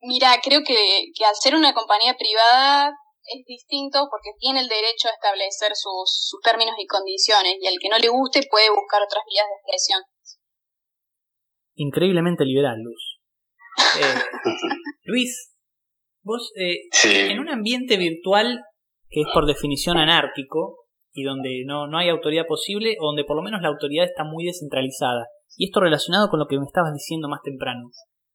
Mira, 0.00 0.40
creo 0.42 0.62
que, 0.66 1.10
que 1.14 1.24
al 1.24 1.34
ser 1.34 1.54
una 1.54 1.74
compañía 1.74 2.14
privada 2.18 2.94
es 3.24 3.44
distinto 3.46 4.06
porque 4.10 4.34
tiene 4.38 4.60
el 4.60 4.68
derecho 4.68 5.08
a 5.08 5.14
establecer 5.14 5.74
sus, 5.74 6.30
sus 6.30 6.40
términos 6.42 6.74
y 6.78 6.86
condiciones 6.86 7.56
y 7.60 7.66
al 7.66 7.78
que 7.80 7.88
no 7.88 7.98
le 7.98 8.08
guste 8.08 8.42
puede 8.50 8.70
buscar 8.70 9.02
otras 9.02 9.22
vías 9.28 9.46
de 9.46 9.54
expresión. 9.54 10.02
Increíblemente 11.74 12.44
liberal, 12.44 12.80
Luz. 12.82 13.20
Eh, 14.00 14.40
Luis, 15.04 15.54
vos 16.22 16.52
eh, 16.56 16.88
en 17.04 17.38
un 17.40 17.48
ambiente 17.48 17.96
virtual 17.96 18.60
que 19.08 19.20
es 19.20 19.26
por 19.34 19.46
definición 19.46 19.98
anárquico, 19.98 20.82
y 21.12 21.24
donde 21.24 21.62
no, 21.66 21.86
no 21.86 21.98
hay 21.98 22.08
autoridad 22.08 22.46
posible 22.46 22.96
o 22.98 23.06
donde 23.06 23.24
por 23.24 23.36
lo 23.36 23.42
menos 23.42 23.60
la 23.62 23.68
autoridad 23.68 24.06
está 24.06 24.24
muy 24.24 24.44
descentralizada. 24.44 25.26
Y 25.56 25.66
esto 25.66 25.80
relacionado 25.80 26.28
con 26.28 26.38
lo 26.38 26.46
que 26.46 26.58
me 26.58 26.64
estabas 26.64 26.94
diciendo 26.94 27.28
más 27.28 27.42
temprano. 27.42 27.90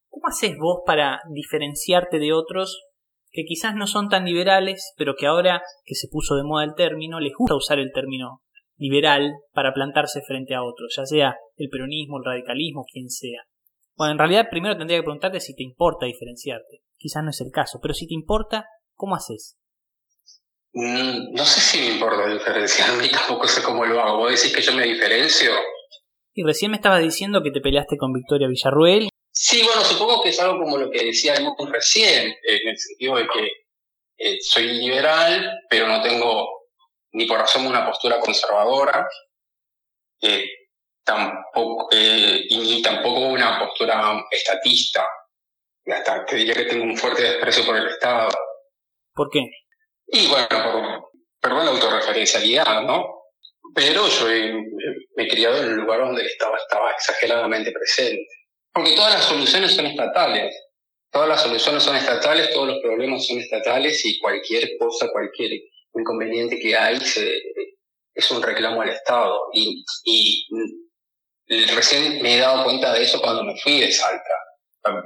¿Cómo 0.09 0.27
haces 0.27 0.55
vos 0.59 0.81
para 0.85 1.19
diferenciarte 1.33 2.19
de 2.19 2.33
otros 2.33 2.83
que 3.31 3.43
quizás 3.43 3.75
no 3.75 3.87
son 3.87 4.09
tan 4.09 4.25
liberales, 4.25 4.93
pero 4.97 5.15
que 5.15 5.27
ahora 5.27 5.61
que 5.83 5.95
se 5.95 6.07
puso 6.07 6.35
de 6.35 6.43
moda 6.43 6.63
el 6.63 6.75
término, 6.75 7.19
les 7.19 7.33
gusta 7.37 7.55
usar 7.55 7.79
el 7.79 7.91
término 7.91 8.41
liberal 8.77 9.33
para 9.53 9.73
plantarse 9.73 10.21
frente 10.21 10.53
a 10.55 10.63
otros, 10.63 10.93
ya 10.95 11.05
sea 11.05 11.35
el 11.55 11.69
peronismo, 11.69 12.17
el 12.17 12.25
radicalismo, 12.25 12.85
quien 12.91 13.09
sea? 13.09 13.41
Bueno, 13.95 14.13
en 14.13 14.19
realidad 14.19 14.47
primero 14.49 14.77
tendría 14.77 14.99
que 14.99 15.03
preguntarte 15.03 15.39
si 15.39 15.55
te 15.55 15.63
importa 15.63 16.05
diferenciarte. 16.05 16.81
Quizás 16.97 17.23
no 17.23 17.31
es 17.31 17.41
el 17.41 17.51
caso, 17.51 17.79
pero 17.81 17.93
si 17.93 18.07
te 18.07 18.13
importa, 18.13 18.65
¿cómo 18.95 19.15
haces? 19.15 19.57
Mm, 20.73 21.33
no 21.33 21.43
sé 21.43 21.59
si 21.59 21.79
me 21.79 21.93
importa 21.95 22.31
diferenciarme, 22.31 23.09
tampoco 23.11 23.47
sé 23.47 23.63
cómo 23.63 23.85
lo 23.85 23.99
hago. 23.99 24.17
¿Vos 24.17 24.31
decís 24.31 24.55
que 24.55 24.61
yo 24.61 24.73
me 24.73 24.83
diferencio? 24.83 25.51
Y 26.33 26.43
recién 26.43 26.69
me 26.69 26.77
estabas 26.77 27.01
diciendo 27.01 27.41
que 27.41 27.49
te 27.49 27.61
peleaste 27.61 27.97
con 27.97 28.13
Victoria 28.13 28.47
Villarruel. 28.47 29.09
Sí, 29.31 29.63
bueno, 29.63 29.81
supongo 29.81 30.21
que 30.21 30.29
es 30.29 30.39
algo 30.39 30.63
como 30.63 30.77
lo 30.77 30.91
que 30.91 31.05
decía 31.05 31.33
muy 31.39 31.71
recién, 31.71 32.27
en 32.27 32.67
el 32.67 32.77
sentido 32.77 33.15
de 33.17 33.27
que 33.27 33.51
eh, 34.19 34.37
soy 34.41 34.67
liberal, 34.67 35.59
pero 35.69 35.87
no 35.87 36.01
tengo 36.01 36.26
ni 37.13 37.25
por 37.25 37.39
razón 37.39 37.65
una 37.65 37.85
postura 37.85 38.19
conservadora, 38.19 39.07
eh, 40.21 40.45
tampoco, 41.03 41.89
eh, 41.91 42.45
y 42.49 42.57
ni 42.57 42.81
tampoco 42.81 43.27
una 43.27 43.59
postura 43.59 44.25
estatista. 44.29 45.05
Y 45.85 45.91
hasta 45.91 46.25
te 46.25 46.35
diría 46.35 46.53
que 46.53 46.65
tengo 46.65 46.83
un 46.83 46.97
fuerte 46.97 47.23
desprecio 47.23 47.65
por 47.65 47.77
el 47.77 47.87
Estado. 47.87 48.29
¿Por 49.13 49.29
qué? 49.31 49.39
Y 50.07 50.27
bueno, 50.27 51.09
perdón 51.39 51.65
la 51.65 51.71
autorreferencialidad, 51.71 52.81
¿no? 52.81 53.05
Pero 53.73 54.07
yo 54.07 54.27
me 55.15 55.23
he 55.23 55.27
criado 55.27 55.57
en 55.57 55.69
un 55.69 55.77
lugar 55.77 55.99
donde 55.99 56.21
el 56.21 56.27
Estado 56.27 56.55
estaba 56.57 56.91
exageradamente 56.91 57.71
presente. 57.71 58.27
Porque 58.73 58.95
todas 58.95 59.13
las 59.13 59.23
soluciones 59.23 59.75
son 59.75 59.85
estatales. 59.85 60.55
Todas 61.11 61.29
las 61.29 61.41
soluciones 61.41 61.83
son 61.83 61.95
estatales, 61.95 62.51
todos 62.51 62.67
los 62.67 62.79
problemas 62.81 63.25
son 63.25 63.39
estatales 63.39 64.05
y 64.05 64.19
cualquier 64.19 64.77
cosa, 64.77 65.09
cualquier 65.11 65.51
inconveniente 65.93 66.59
que 66.59 66.75
hay 66.75 66.99
se, 66.99 67.29
es 68.13 68.31
un 68.31 68.41
reclamo 68.41 68.81
al 68.81 68.89
Estado. 68.89 69.39
Y, 69.53 69.83
y 70.03 70.45
recién 71.75 72.21
me 72.21 72.35
he 72.35 72.39
dado 72.39 72.63
cuenta 72.63 72.93
de 72.93 73.03
eso 73.03 73.21
cuando 73.21 73.43
me 73.43 73.57
fui 73.57 73.79
de 73.79 73.91
Salta. 73.91 74.33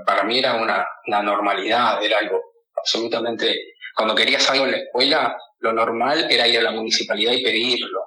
Para, 0.06 0.24
mí 0.24 0.38
era 0.38 0.56
una, 0.56 0.86
una 1.08 1.24
normalidad, 1.24 2.04
era 2.04 2.20
algo 2.20 2.40
absolutamente 2.76 3.56
cuando 3.96 4.16
querías 4.16 4.50
algo 4.50 4.66
en 4.66 4.72
la 4.72 4.78
escuela, 4.78 5.38
lo 5.60 5.74
normal 5.74 6.28
era 6.30 6.48
ir 6.48 6.58
a 6.60 6.64
la 6.64 6.72
municipalidad 6.72 7.34
y 7.34 7.44
pedirlo. 7.44 8.02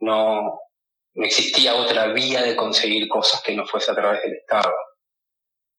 No, 0.00 0.42
no 1.14 1.24
existía 1.24 1.74
otra 1.74 2.12
vía 2.12 2.42
de 2.42 2.56
conseguir 2.56 3.08
cosas 3.08 3.42
que 3.42 3.54
no 3.54 3.64
fuese 3.66 3.90
a 3.90 3.94
través 3.94 4.22
del 4.22 4.34
Estado. 4.34 4.72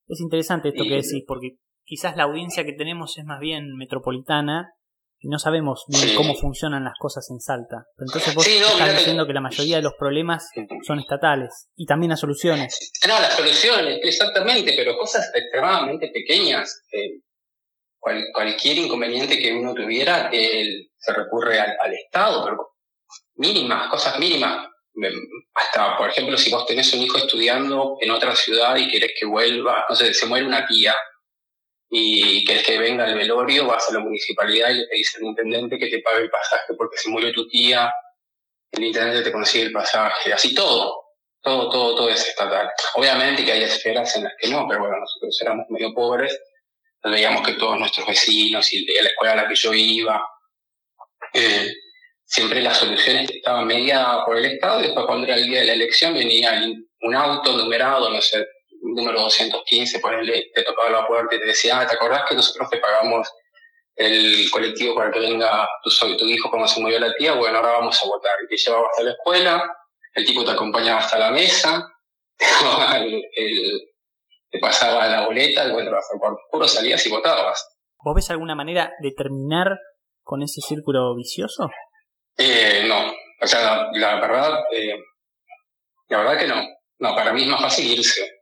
Es 0.08 0.20
interesante 0.20 0.70
esto 0.70 0.84
que 0.84 0.96
decís, 0.96 1.24
porque 1.28 1.58
quizás 1.86 2.16
la 2.16 2.24
audiencia 2.24 2.66
que 2.66 2.74
tenemos 2.74 3.18
es 3.18 3.26
más 3.26 3.40
bien 3.40 3.76
metropolitana 3.76 4.74
y 5.24 5.30
no 5.30 5.40
sabemos 5.40 5.86
bien 5.88 6.16
cómo 6.16 6.36
funcionan 6.36 6.84
las 6.84 6.96
cosas 7.00 7.26
en 7.32 7.40
Salta. 7.40 7.86
Entonces 7.98 8.36
vos 8.36 8.46
estás 8.46 8.98
diciendo 8.98 9.26
que 9.26 9.32
la 9.32 9.40
mayoría 9.40 9.78
de 9.78 9.82
los 9.82 9.94
problemas 9.98 10.50
son 10.86 11.00
estatales 11.00 11.70
y 11.78 11.86
también 11.86 12.10
las 12.10 12.20
soluciones. 12.20 12.92
No, 13.08 13.18
las 13.20 13.34
soluciones, 13.34 14.00
exactamente, 14.04 14.74
pero 14.76 14.98
cosas 14.98 15.32
extremadamente 15.34 16.12
pequeñas. 16.14 16.84
Eh, 16.92 17.22
cualquier 18.34 18.80
inconveniente 18.80 19.38
que 19.38 19.54
uno 19.54 19.74
tuviera, 19.74 20.30
se 20.30 21.14
recurre 21.14 21.58
al, 21.58 21.94
Estado, 21.94 22.44
pero 22.44 22.74
mínimas, 23.36 23.90
cosas 23.90 24.20
mínimas. 24.20 24.68
Hasta, 25.54 25.98
por 25.98 26.10
ejemplo, 26.10 26.38
si 26.38 26.52
vos 26.52 26.66
tenés 26.66 26.94
un 26.94 27.00
hijo 27.00 27.18
estudiando 27.18 27.96
en 28.02 28.12
otra 28.12 28.36
ciudad 28.36 28.76
y 28.76 28.90
querés 28.90 29.14
que 29.18 29.26
vuelva, 29.26 29.86
no 29.88 29.96
sé, 29.96 30.14
se 30.14 30.26
muere 30.26 30.46
una 30.46 30.68
tía 30.68 30.94
y 31.96 32.44
que 32.44 32.78
venga 32.80 33.06
al 33.06 33.16
velorio, 33.16 33.68
vas 33.68 33.88
a 33.90 33.94
la 33.94 34.00
municipalidad 34.00 34.70
y 34.72 34.80
le 34.80 34.88
pedís 34.88 35.16
al 35.16 35.24
intendente 35.24 35.78
que 35.78 35.88
te 35.88 36.00
pague 36.00 36.24
el 36.24 36.30
pasaje 36.30 36.74
porque 36.76 36.98
se 36.98 37.10
murió 37.10 37.32
tu 37.32 37.48
tía, 37.48 37.94
el 38.72 38.84
intendente 38.84 39.22
te 39.22 39.32
consigue 39.32 39.66
el 39.66 39.72
pasaje, 39.72 40.34
así 40.34 40.54
todo. 40.54 41.02
Todo, 41.42 41.70
todo, 41.70 41.96
todo 41.96 42.10
es 42.10 42.26
estatal. 42.26 42.70
Obviamente 42.96 43.44
que 43.44 43.52
hay 43.52 43.64
esferas 43.64 44.16
en 44.16 44.24
las 44.24 44.34
que 44.40 44.48
no, 44.48 44.66
pero 44.66 44.80
bueno, 44.80 44.98
nosotros 44.98 45.38
éramos 45.42 45.66
medio 45.70 45.94
pobres 45.94 46.40
veíamos 47.12 47.46
que 47.46 47.54
todos 47.54 47.78
nuestros 47.78 48.08
vecinos 48.08 48.72
y 48.74 48.86
la 48.86 49.10
escuela 49.10 49.34
a 49.34 49.36
la 49.36 49.48
que 49.48 49.56
yo 49.56 49.74
iba, 49.74 50.26
eh, 51.34 51.68
siempre 52.26 52.62
las 52.62 52.78
soluciones 52.78 53.30
estaban 53.30 53.68
mediadas 53.68 54.24
por 54.26 54.38
el 54.38 54.46
Estado 54.46 54.80
y 54.80 54.84
después 54.84 55.06
cuando 55.06 55.28
era 55.28 55.36
el 55.36 55.48
día 55.48 55.60
de 55.60 55.66
la 55.66 55.74
elección 55.74 56.14
venía 56.14 56.64
un 57.02 57.16
auto 57.16 57.58
numerado, 57.58 58.10
no 58.10 58.22
sé, 58.22 58.46
número 58.94 59.22
215, 59.22 60.00
por 60.00 60.14
él 60.14 60.52
te 60.54 60.64
tocaba 60.64 60.90
la 60.90 61.08
puerta 61.08 61.36
y 61.36 61.40
te 61.40 61.46
decía, 61.46 61.80
ah, 61.80 61.88
¿te 61.88 61.96
acordás 61.96 62.24
que 62.28 62.36
nosotros 62.36 62.70
te 62.70 62.78
pagamos 62.78 63.32
el 63.96 64.50
colectivo 64.52 64.96
para 64.96 65.12
que 65.12 65.20
venga 65.20 65.68
tu, 65.84 65.90
tu 66.18 66.26
hijo 66.26 66.50
cuando 66.50 66.68
se 66.68 66.82
murió 66.82 67.00
la 67.00 67.14
tía? 67.14 67.34
Bueno, 67.34 67.58
ahora 67.58 67.74
vamos 67.74 68.02
a 68.02 68.08
votar. 68.08 68.34
Y 68.44 68.48
te 68.48 68.58
llevaba 68.58 68.88
hasta 68.90 69.04
la 69.04 69.12
escuela, 69.12 69.76
el 70.14 70.26
tipo 70.26 70.44
te 70.44 70.52
acompañaba 70.52 71.00
hasta 71.00 71.20
la 71.20 71.32
mesa, 71.32 71.88
el 73.36 73.94
te 74.54 74.60
pasaba 74.60 75.08
la 75.08 75.26
boleta, 75.26 75.66
encuentras 75.66 76.06
al 76.14 76.20
cuarto 76.20 76.38
oscuro, 76.46 76.68
salías 76.68 77.04
y 77.08 77.10
votabas. 77.10 77.76
¿Vos 78.04 78.16
ves 78.16 78.30
alguna 78.30 78.54
manera 78.54 78.94
de 79.02 79.12
terminar 79.12 79.80
con 80.22 80.44
ese 80.44 80.62
círculo 80.62 81.16
vicioso? 81.16 81.70
Eh, 82.38 82.86
no, 82.88 83.12
o 83.42 83.48
sea, 83.48 83.90
la, 83.94 84.20
verdad, 84.20 84.64
eh, 84.72 84.96
la 86.08 86.18
verdad 86.20 86.38
que 86.38 86.48
no. 86.48 86.62
No, 87.00 87.16
para 87.16 87.34
mí 87.34 87.42
es 87.42 87.48
más 87.48 87.62
fácil 87.62 87.98
irse. 87.98 88.33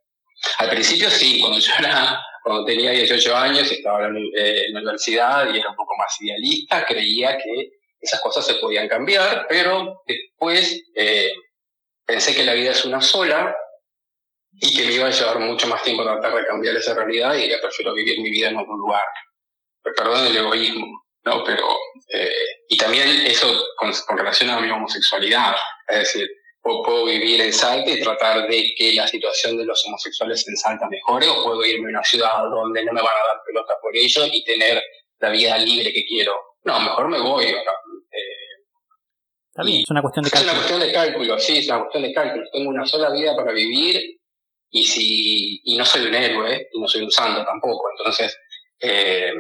Al 0.57 0.69
principio 0.69 1.09
sí, 1.09 1.39
cuando 1.39 1.59
yo 1.59 1.73
era, 1.79 2.19
cuando 2.43 2.65
tenía 2.65 2.91
18 2.91 3.35
años, 3.35 3.71
estaba 3.71 4.07
en 4.07 4.13
la, 4.13 4.19
eh, 4.19 4.65
en 4.67 4.73
la 4.73 4.79
universidad 4.81 5.53
y 5.53 5.59
era 5.59 5.69
un 5.69 5.75
poco 5.75 5.95
más 5.97 6.15
idealista, 6.21 6.85
creía 6.85 7.37
que 7.37 7.69
esas 8.01 8.19
cosas 8.21 8.45
se 8.45 8.55
podían 8.55 8.87
cambiar, 8.87 9.45
pero 9.47 10.01
después 10.05 10.83
eh, 10.95 11.31
pensé 12.05 12.35
que 12.35 12.43
la 12.43 12.53
vida 12.53 12.71
es 12.71 12.83
una 12.83 12.99
sola 12.99 13.55
y 14.53 14.75
que 14.75 14.85
me 14.85 14.93
iba 14.93 15.07
a 15.07 15.11
llevar 15.11 15.39
mucho 15.39 15.67
más 15.67 15.83
tiempo 15.83 16.03
tratar 16.03 16.33
de 16.33 16.45
cambiar 16.45 16.75
esa 16.75 16.95
realidad 16.95 17.35
y 17.35 17.49
ya 17.49 17.59
prefiero 17.61 17.93
vivir 17.93 18.19
mi 18.19 18.31
vida 18.31 18.49
en 18.49 18.57
otro 18.57 18.75
lugar. 18.75 19.03
Perdón 19.83 20.27
el 20.27 20.37
egoísmo, 20.37 20.87
¿no? 21.23 21.43
Pero, 21.43 21.65
eh, 22.13 22.33
y 22.67 22.77
también 22.77 23.07
eso 23.25 23.47
con, 23.77 23.93
relación 24.17 24.49
a 24.49 24.59
mi 24.59 24.69
homosexualidad, 24.69 25.55
es 25.87 25.99
decir, 25.99 26.27
puedo, 26.61 27.05
vivir 27.05 27.41
en 27.41 27.51
Salta 27.51 27.91
y 27.91 27.99
tratar 27.99 28.47
de 28.47 28.73
que 28.77 28.93
la 28.93 29.07
situación 29.07 29.57
de 29.57 29.65
los 29.65 29.85
homosexuales 29.85 30.47
en 30.47 30.55
Salta 30.55 30.87
mejore, 30.89 31.27
o 31.27 31.43
puedo 31.43 31.65
irme 31.65 31.87
a 31.87 31.89
una 31.89 32.03
ciudad 32.03 32.43
donde 32.49 32.85
no 32.85 32.93
me 32.93 33.01
van 33.01 33.11
a 33.11 33.27
dar 33.27 33.43
pelota 33.45 33.73
por 33.81 33.95
ello 33.95 34.25
y 34.31 34.43
tener 34.43 34.81
la 35.19 35.29
vida 35.29 35.57
libre 35.57 35.91
que 35.93 36.05
quiero. 36.05 36.33
No, 36.63 36.79
mejor 36.79 37.09
me 37.09 37.19
voy. 37.19 37.45
Eh, 37.45 37.63
bien, 39.63 39.81
es 39.81 39.89
una 39.89 40.01
cuestión 40.01 40.23
de 40.25 40.31
cálculo. 40.31 40.51
Es 40.51 40.57
una 40.57 40.61
cuestión 40.61 40.79
de 40.79 40.91
cálculo, 40.93 41.39
sí, 41.39 41.57
es 41.57 41.67
una 41.67 41.79
cuestión 41.79 42.03
de 42.03 42.13
cálculo. 42.13 42.43
Tengo 42.51 42.69
una 42.69 42.85
sola 42.85 43.11
vida 43.11 43.35
para 43.35 43.51
vivir 43.51 44.19
y 44.69 44.83
si 44.83 45.61
y 45.63 45.77
no 45.77 45.85
soy 45.85 46.05
un 46.05 46.15
héroe 46.15 46.69
y 46.71 46.79
no 46.79 46.87
soy 46.87 47.01
un 47.01 47.11
santo 47.11 47.43
tampoco. 47.43 47.89
Entonces, 47.97 48.37
eh, 48.79 49.33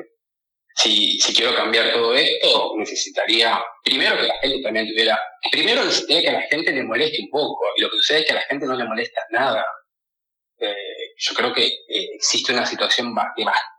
si, 0.75 1.19
si 1.19 1.33
quiero 1.33 1.55
cambiar 1.55 1.91
todo 1.93 2.13
esto, 2.13 2.73
necesitaría 2.77 3.61
primero 3.83 4.15
que 4.17 4.27
la 4.27 4.39
gente 4.41 4.61
también 4.63 4.87
tuviera, 4.87 5.19
primero 5.51 5.83
necesitaría 5.83 6.21
que 6.21 6.29
a 6.29 6.39
la 6.39 6.47
gente 6.47 6.71
le 6.71 6.83
moleste 6.83 7.21
un 7.21 7.29
poco, 7.29 7.63
y 7.75 7.81
lo 7.81 7.89
que 7.89 7.97
sucede 7.97 8.19
es 8.19 8.25
que 8.25 8.31
a 8.31 8.35
la 8.35 8.41
gente 8.41 8.65
no 8.65 8.75
le 8.75 8.85
molesta 8.85 9.21
nada. 9.31 9.65
Eh, 10.59 10.75
yo 11.17 11.35
creo 11.35 11.53
que 11.53 11.65
eh, 11.65 12.09
existe 12.15 12.53
una 12.53 12.65
situación 12.65 13.13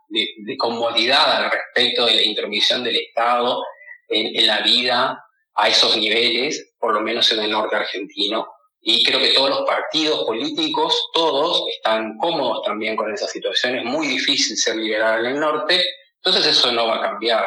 de, 0.09 0.27
de, 0.37 0.57
comodidad 0.57 1.37
al 1.37 1.51
respecto 1.51 2.05
de 2.05 2.15
la 2.15 2.23
intervención 2.23 2.83
del 2.83 2.97
Estado 2.97 3.63
en, 4.09 4.37
en 4.37 4.47
la 4.47 4.59
vida 4.59 5.17
a 5.55 5.69
esos 5.69 5.95
niveles, 5.97 6.73
por 6.77 6.93
lo 6.93 7.01
menos 7.01 7.31
en 7.31 7.39
el 7.39 7.51
norte 7.51 7.75
argentino, 7.75 8.47
y 8.85 9.01
creo 9.03 9.19
que 9.19 9.31
todos 9.31 9.49
los 9.49 9.61
partidos 9.61 10.25
políticos, 10.25 11.09
todos, 11.13 11.63
están 11.69 12.17
cómodos 12.17 12.65
también 12.65 12.97
con 12.97 13.13
esa 13.13 13.27
situación. 13.27 13.77
Es 13.77 13.85
muy 13.85 14.07
difícil 14.07 14.57
ser 14.57 14.75
liberal 14.75 15.25
en 15.25 15.35
el 15.35 15.39
norte, 15.39 15.85
entonces 16.23 16.57
eso 16.57 16.71
no 16.71 16.87
va 16.87 16.97
a 16.97 17.01
cambiar. 17.01 17.45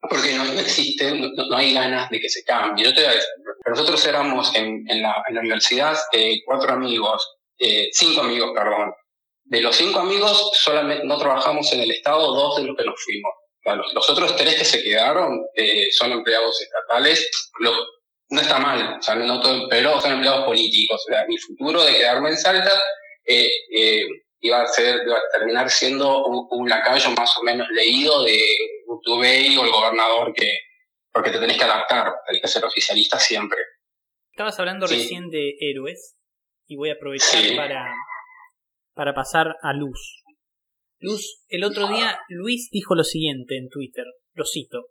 Porque 0.00 0.34
no, 0.34 0.44
existe, 0.58 1.12
no, 1.12 1.56
hay 1.56 1.74
ganas 1.74 2.10
de 2.10 2.18
que 2.18 2.28
se 2.28 2.42
cambie. 2.42 2.84
Yo 2.84 2.94
te 2.94 3.02
voy 3.02 3.10
a 3.10 3.14
decir, 3.14 3.28
nosotros 3.66 4.04
éramos 4.06 4.52
en, 4.56 4.84
la, 5.00 5.22
universidad 5.30 5.96
eh, 6.12 6.40
cuatro 6.44 6.72
amigos, 6.72 7.36
eh, 7.58 7.88
cinco 7.92 8.22
amigos, 8.22 8.50
perdón. 8.54 8.92
De 9.44 9.60
los 9.60 9.76
cinco 9.76 10.00
amigos, 10.00 10.50
solamente 10.54 11.04
no 11.04 11.18
trabajamos 11.18 11.72
en 11.72 11.82
el 11.82 11.90
Estado, 11.90 12.34
dos 12.34 12.56
de 12.56 12.64
los 12.64 12.76
que 12.76 12.84
nos 12.84 13.00
fuimos. 13.04 13.32
Los, 13.64 13.94
los 13.94 14.10
otros 14.10 14.34
tres 14.34 14.56
que 14.56 14.64
se 14.64 14.82
quedaron 14.82 15.40
eh, 15.54 15.88
son 15.92 16.10
empleados 16.10 16.60
estatales. 16.60 17.30
Los, 17.60 17.76
no 18.30 18.40
está 18.40 18.58
mal, 18.58 18.96
o 18.98 19.02
sea, 19.02 19.14
no 19.14 19.40
todo, 19.40 19.68
pero 19.68 20.00
son 20.00 20.12
empleados 20.12 20.46
políticos. 20.46 21.04
O 21.06 21.12
sea, 21.12 21.24
mi 21.28 21.38
futuro 21.38 21.84
de 21.84 21.94
quedarme 21.94 22.30
en 22.30 22.36
Salta 22.38 22.72
eh, 23.24 23.50
eh, 23.76 24.02
iba 24.42 24.60
a 24.60 24.66
ser, 24.66 25.00
iba 25.06 25.16
a 25.16 25.38
terminar 25.38 25.70
siendo 25.70 26.24
un, 26.26 26.68
lacayo 26.68 27.10
más 27.16 27.36
o 27.38 27.42
menos 27.44 27.68
leído 27.70 28.22
de 28.24 28.38
Utubey 28.86 29.56
o 29.56 29.64
el 29.64 29.70
gobernador 29.70 30.32
que, 30.34 30.50
porque 31.12 31.30
te 31.30 31.38
tenés 31.38 31.56
que 31.56 31.64
adaptar, 31.64 32.12
tenés 32.26 32.42
que 32.42 32.48
ser 32.48 32.64
oficialista 32.64 33.18
siempre. 33.18 33.58
Estabas 34.32 34.58
hablando 34.58 34.86
recién 34.86 35.30
de 35.30 35.54
héroes 35.60 36.16
y 36.66 36.76
voy 36.76 36.90
a 36.90 36.94
aprovechar 36.94 37.42
para, 37.56 37.94
para 38.94 39.14
pasar 39.14 39.54
a 39.62 39.72
Luz. 39.72 40.24
Luz, 40.98 41.44
el 41.48 41.64
otro 41.64 41.88
día 41.88 42.18
Luis 42.28 42.68
dijo 42.72 42.94
lo 42.94 43.04
siguiente 43.04 43.56
en 43.56 43.68
Twitter, 43.68 44.04
lo 44.34 44.44
cito. 44.44 44.86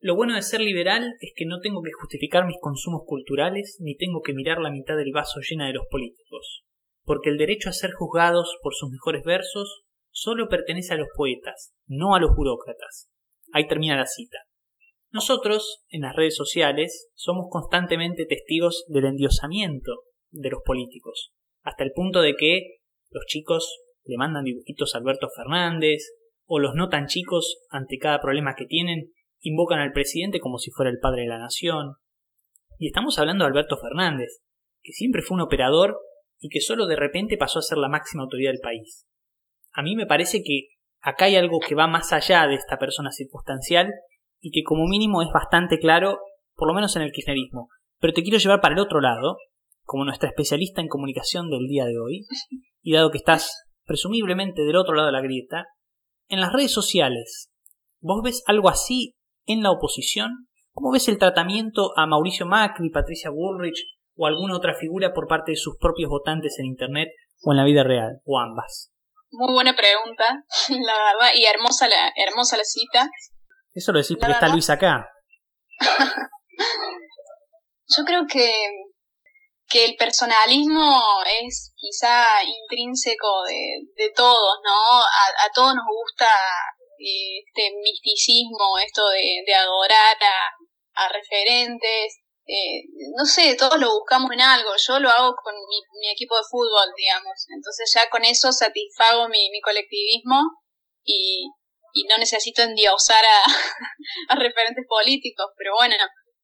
Lo 0.00 0.14
bueno 0.14 0.36
de 0.36 0.42
ser 0.42 0.60
liberal 0.60 1.16
es 1.20 1.32
que 1.34 1.46
no 1.46 1.58
tengo 1.60 1.82
que 1.82 1.90
justificar 1.92 2.46
mis 2.46 2.58
consumos 2.60 3.02
culturales 3.04 3.78
ni 3.80 3.96
tengo 3.96 4.20
que 4.22 4.32
mirar 4.32 4.58
la 4.58 4.70
mitad 4.70 4.96
del 4.96 5.10
vaso 5.12 5.40
llena 5.40 5.66
de 5.66 5.72
los 5.72 5.86
políticos, 5.90 6.64
porque 7.08 7.30
el 7.30 7.38
derecho 7.38 7.70
a 7.70 7.72
ser 7.72 7.92
juzgados 7.92 8.58
por 8.62 8.74
sus 8.74 8.90
mejores 8.90 9.24
versos 9.24 9.82
solo 10.10 10.46
pertenece 10.48 10.92
a 10.92 10.98
los 10.98 11.08
poetas, 11.16 11.72
no 11.86 12.14
a 12.14 12.20
los 12.20 12.36
burócratas. 12.36 13.08
Ahí 13.50 13.66
termina 13.66 13.96
la 13.96 14.06
cita. 14.06 14.38
Nosotros, 15.10 15.84
en 15.88 16.02
las 16.02 16.14
redes 16.14 16.36
sociales, 16.36 17.08
somos 17.14 17.46
constantemente 17.50 18.26
testigos 18.26 18.84
del 18.88 19.06
endiosamiento 19.06 20.02
de 20.30 20.50
los 20.50 20.60
políticos, 20.62 21.32
hasta 21.62 21.82
el 21.82 21.92
punto 21.92 22.20
de 22.20 22.34
que 22.36 22.76
los 23.10 23.24
chicos 23.24 23.80
le 24.04 24.18
mandan 24.18 24.44
dibujitos 24.44 24.94
a 24.94 24.98
Alberto 24.98 25.28
Fernández, 25.34 26.02
o 26.44 26.58
los 26.58 26.74
no 26.74 26.90
tan 26.90 27.06
chicos, 27.06 27.62
ante 27.70 27.96
cada 27.96 28.20
problema 28.20 28.54
que 28.54 28.66
tienen, 28.66 29.12
invocan 29.40 29.78
al 29.78 29.92
presidente 29.92 30.40
como 30.40 30.58
si 30.58 30.70
fuera 30.70 30.90
el 30.90 30.98
padre 30.98 31.22
de 31.22 31.28
la 31.28 31.38
nación. 31.38 31.94
Y 32.76 32.88
estamos 32.88 33.18
hablando 33.18 33.44
de 33.44 33.48
Alberto 33.48 33.78
Fernández, 33.78 34.42
que 34.82 34.92
siempre 34.92 35.22
fue 35.22 35.36
un 35.36 35.42
operador 35.42 35.98
y 36.40 36.48
que 36.48 36.60
solo 36.60 36.86
de 36.86 36.96
repente 36.96 37.36
pasó 37.36 37.58
a 37.58 37.62
ser 37.62 37.78
la 37.78 37.88
máxima 37.88 38.22
autoridad 38.22 38.52
del 38.52 38.60
país. 38.60 39.06
A 39.72 39.82
mí 39.82 39.96
me 39.96 40.06
parece 40.06 40.42
que 40.42 40.68
acá 41.00 41.26
hay 41.26 41.36
algo 41.36 41.58
que 41.60 41.74
va 41.74 41.86
más 41.86 42.12
allá 42.12 42.46
de 42.46 42.54
esta 42.54 42.78
persona 42.78 43.10
circunstancial 43.10 43.92
y 44.40 44.50
que 44.50 44.62
como 44.62 44.86
mínimo 44.86 45.22
es 45.22 45.28
bastante 45.32 45.78
claro, 45.78 46.18
por 46.54 46.68
lo 46.68 46.74
menos 46.74 46.94
en 46.96 47.02
el 47.02 47.12
kirchnerismo. 47.12 47.68
Pero 48.00 48.12
te 48.12 48.22
quiero 48.22 48.38
llevar 48.38 48.60
para 48.60 48.74
el 48.74 48.80
otro 48.80 49.00
lado, 49.00 49.36
como 49.82 50.04
nuestra 50.04 50.28
especialista 50.28 50.80
en 50.80 50.88
comunicación 50.88 51.50
del 51.50 51.66
día 51.66 51.84
de 51.84 51.98
hoy, 51.98 52.26
y 52.82 52.92
dado 52.92 53.10
que 53.10 53.18
estás 53.18 53.64
presumiblemente 53.84 54.62
del 54.62 54.76
otro 54.76 54.94
lado 54.94 55.06
de 55.06 55.12
la 55.12 55.22
grieta, 55.22 55.66
en 56.28 56.40
las 56.40 56.52
redes 56.52 56.72
sociales, 56.72 57.50
¿vos 58.00 58.22
ves 58.22 58.42
algo 58.46 58.68
así 58.68 59.14
en 59.46 59.62
la 59.62 59.70
oposición? 59.70 60.48
¿Cómo 60.72 60.92
ves 60.92 61.08
el 61.08 61.18
tratamiento 61.18 61.92
a 61.96 62.06
Mauricio 62.06 62.46
Macri, 62.46 62.90
Patricia 62.90 63.30
Bullrich 63.30 63.97
o 64.18 64.26
alguna 64.26 64.56
otra 64.56 64.74
figura 64.74 65.14
por 65.14 65.28
parte 65.28 65.52
de 65.52 65.56
sus 65.56 65.78
propios 65.78 66.10
votantes 66.10 66.58
en 66.58 66.66
Internet 66.66 67.08
o 67.42 67.52
en 67.52 67.56
la 67.56 67.64
vida 67.64 67.84
real, 67.84 68.20
o 68.24 68.38
ambas? 68.40 68.92
Muy 69.30 69.52
buena 69.52 69.76
pregunta, 69.76 70.24
la 70.68 70.92
verdad, 70.92 71.30
y 71.34 71.44
hermosa 71.46 71.88
la, 71.88 72.12
hermosa 72.16 72.56
la 72.56 72.64
cita. 72.64 73.08
Eso 73.72 73.92
lo 73.92 74.00
decís 74.00 74.16
porque 74.18 74.32
está 74.32 74.48
Luis 74.48 74.68
acá. 74.70 75.08
Yo 77.96 78.04
creo 78.04 78.26
que, 78.30 78.52
que 79.68 79.84
el 79.84 79.94
personalismo 79.96 81.00
es 81.42 81.72
quizá 81.76 82.42
intrínseco 82.42 83.44
de, 83.44 83.86
de 83.96 84.10
todos, 84.14 84.58
¿no? 84.64 85.00
A, 85.00 85.46
a 85.46 85.50
todos 85.54 85.74
nos 85.74 85.84
gusta 85.86 86.26
este 86.98 87.70
misticismo, 87.82 88.78
esto 88.84 89.08
de, 89.10 89.42
de 89.46 89.54
adorar 89.54 90.16
a, 90.20 91.04
a 91.04 91.08
referentes, 91.08 92.18
eh, 92.48 92.88
no 93.14 93.26
sé, 93.26 93.54
todos 93.56 93.78
lo 93.78 93.92
buscamos 93.92 94.30
en 94.32 94.40
algo, 94.40 94.70
yo 94.78 94.98
lo 94.98 95.10
hago 95.10 95.34
con 95.36 95.54
mi, 95.54 95.82
mi, 96.00 96.10
equipo 96.10 96.34
de 96.34 96.44
fútbol, 96.50 96.88
digamos, 96.96 97.46
entonces 97.54 97.92
ya 97.94 98.08
con 98.08 98.24
eso 98.24 98.50
satisfago 98.52 99.28
mi, 99.28 99.50
mi 99.50 99.60
colectivismo 99.60 100.40
y, 101.04 101.44
y 101.92 102.04
no 102.04 102.16
necesito 102.16 102.62
endiosar 102.62 103.22
a, 103.22 103.44
a 104.32 104.34
referentes 104.36 104.86
políticos, 104.88 105.46
pero 105.58 105.74
bueno. 105.74 105.94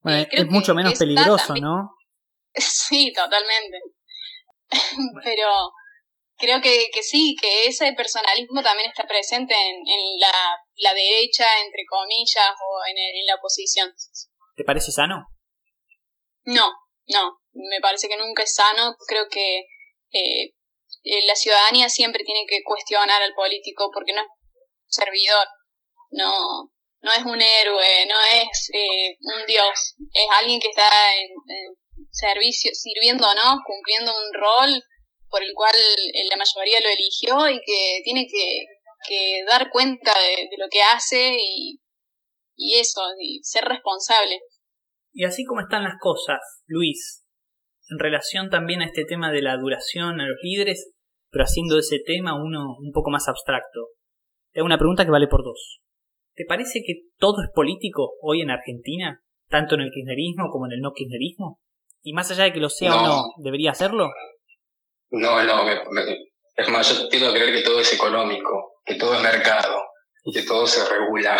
Eh, 0.06 0.28
es 0.30 0.46
mucho 0.46 0.74
menos 0.74 0.98
peligroso, 0.98 1.54
¿no? 1.54 1.96
Sí, 2.56 3.12
totalmente. 3.12 3.78
pero 5.24 5.48
creo 6.36 6.60
que, 6.60 6.88
que 6.92 7.02
sí, 7.02 7.34
que 7.40 7.66
ese 7.66 7.92
personalismo 7.94 8.62
también 8.62 8.90
está 8.90 9.06
presente 9.06 9.54
en, 9.54 9.76
en 9.76 10.20
la, 10.20 10.60
la, 10.76 10.94
derecha, 10.94 11.46
entre 11.64 11.82
comillas, 11.88 12.52
o 12.68 12.86
en, 12.86 12.96
en, 12.96 13.26
la 13.26 13.36
oposición. 13.36 13.92
¿Te 14.54 14.62
parece 14.62 14.92
sano? 14.92 15.33
No, 16.44 16.72
no, 17.08 17.40
me 17.52 17.80
parece 17.80 18.08
que 18.08 18.16
nunca 18.16 18.42
es 18.42 18.54
sano. 18.54 18.96
Creo 19.06 19.28
que 19.28 19.60
eh, 20.12 20.54
eh, 21.04 21.26
la 21.26 21.34
ciudadanía 21.34 21.88
siempre 21.88 22.24
tiene 22.24 22.46
que 22.48 22.62
cuestionar 22.64 23.22
al 23.22 23.34
político 23.34 23.90
porque 23.92 24.12
no 24.12 24.22
es 24.22 24.28
servidor, 24.86 25.46
no, 26.10 26.72
no 27.00 27.12
es 27.12 27.24
un 27.24 27.40
héroe, 27.40 28.06
no 28.06 28.16
es 28.40 28.70
eh, 28.72 29.16
un 29.20 29.46
dios, 29.46 29.94
es 30.12 30.26
alguien 30.38 30.60
que 30.60 30.68
está 30.68 30.88
en, 31.16 31.28
en 31.28 31.74
servicio, 32.10 32.70
sirviendo, 32.74 33.26
¿no? 33.34 33.58
Cumpliendo 33.66 34.12
un 34.16 34.32
rol 34.32 34.82
por 35.28 35.42
el 35.42 35.52
cual 35.54 35.74
eh, 35.74 36.24
la 36.30 36.36
mayoría 36.36 36.80
lo 36.80 36.88
eligió 36.88 37.48
y 37.50 37.60
que 37.66 38.00
tiene 38.04 38.26
que, 38.26 38.66
que 39.06 39.44
dar 39.46 39.68
cuenta 39.70 40.14
de, 40.18 40.48
lo 40.56 40.68
que 40.70 40.82
hace 40.82 41.36
y, 41.36 41.80
y 42.56 42.78
eso, 42.78 43.02
y 43.20 43.40
ser 43.42 43.64
responsable. 43.64 44.40
Y 45.14 45.24
así 45.24 45.44
como 45.44 45.60
están 45.60 45.84
las 45.84 45.94
cosas, 46.00 46.40
Luis, 46.66 47.24
en 47.88 48.00
relación 48.00 48.50
también 48.50 48.82
a 48.82 48.86
este 48.86 49.04
tema 49.04 49.30
de 49.30 49.42
la 49.42 49.56
duración 49.56 50.20
a 50.20 50.26
los 50.26 50.38
líderes, 50.42 50.92
pero 51.30 51.44
haciendo 51.44 51.78
ese 51.78 52.00
tema 52.04 52.34
uno 52.34 52.76
un 52.80 52.90
poco 52.92 53.10
más 53.10 53.28
abstracto. 53.28 53.90
Te 54.52 54.60
hago 54.60 54.66
una 54.66 54.78
pregunta 54.78 55.04
que 55.04 55.12
vale 55.12 55.28
por 55.28 55.44
dos. 55.44 55.80
¿Te 56.34 56.44
parece 56.48 56.82
que 56.84 56.94
todo 57.16 57.42
es 57.42 57.50
político 57.54 58.14
hoy 58.22 58.40
en 58.40 58.50
Argentina? 58.50 59.22
Tanto 59.48 59.76
en 59.76 59.82
el 59.82 59.90
kirchnerismo 59.92 60.50
como 60.50 60.66
en 60.66 60.72
el 60.72 60.80
no 60.80 60.92
kirchnerismo? 60.92 61.60
Y 62.02 62.12
más 62.12 62.30
allá 62.32 62.44
de 62.44 62.52
que 62.52 62.60
lo 62.60 62.68
sea 62.68 62.96
o 62.96 63.06
no, 63.06 63.22
¿debería 63.38 63.70
hacerlo? 63.70 64.10
No, 65.10 65.44
no, 65.44 65.70
es 66.56 66.68
más, 66.68 66.88
yo 66.88 67.08
tengo 67.08 67.32
que 67.32 67.38
creer 67.38 67.54
que 67.54 67.62
todo 67.62 67.80
es 67.80 67.92
económico, 67.92 68.80
que 68.84 68.96
todo 68.96 69.14
es 69.14 69.22
mercado, 69.22 69.80
que 70.32 70.42
todo 70.42 70.66
se 70.66 70.88
regula. 70.88 71.36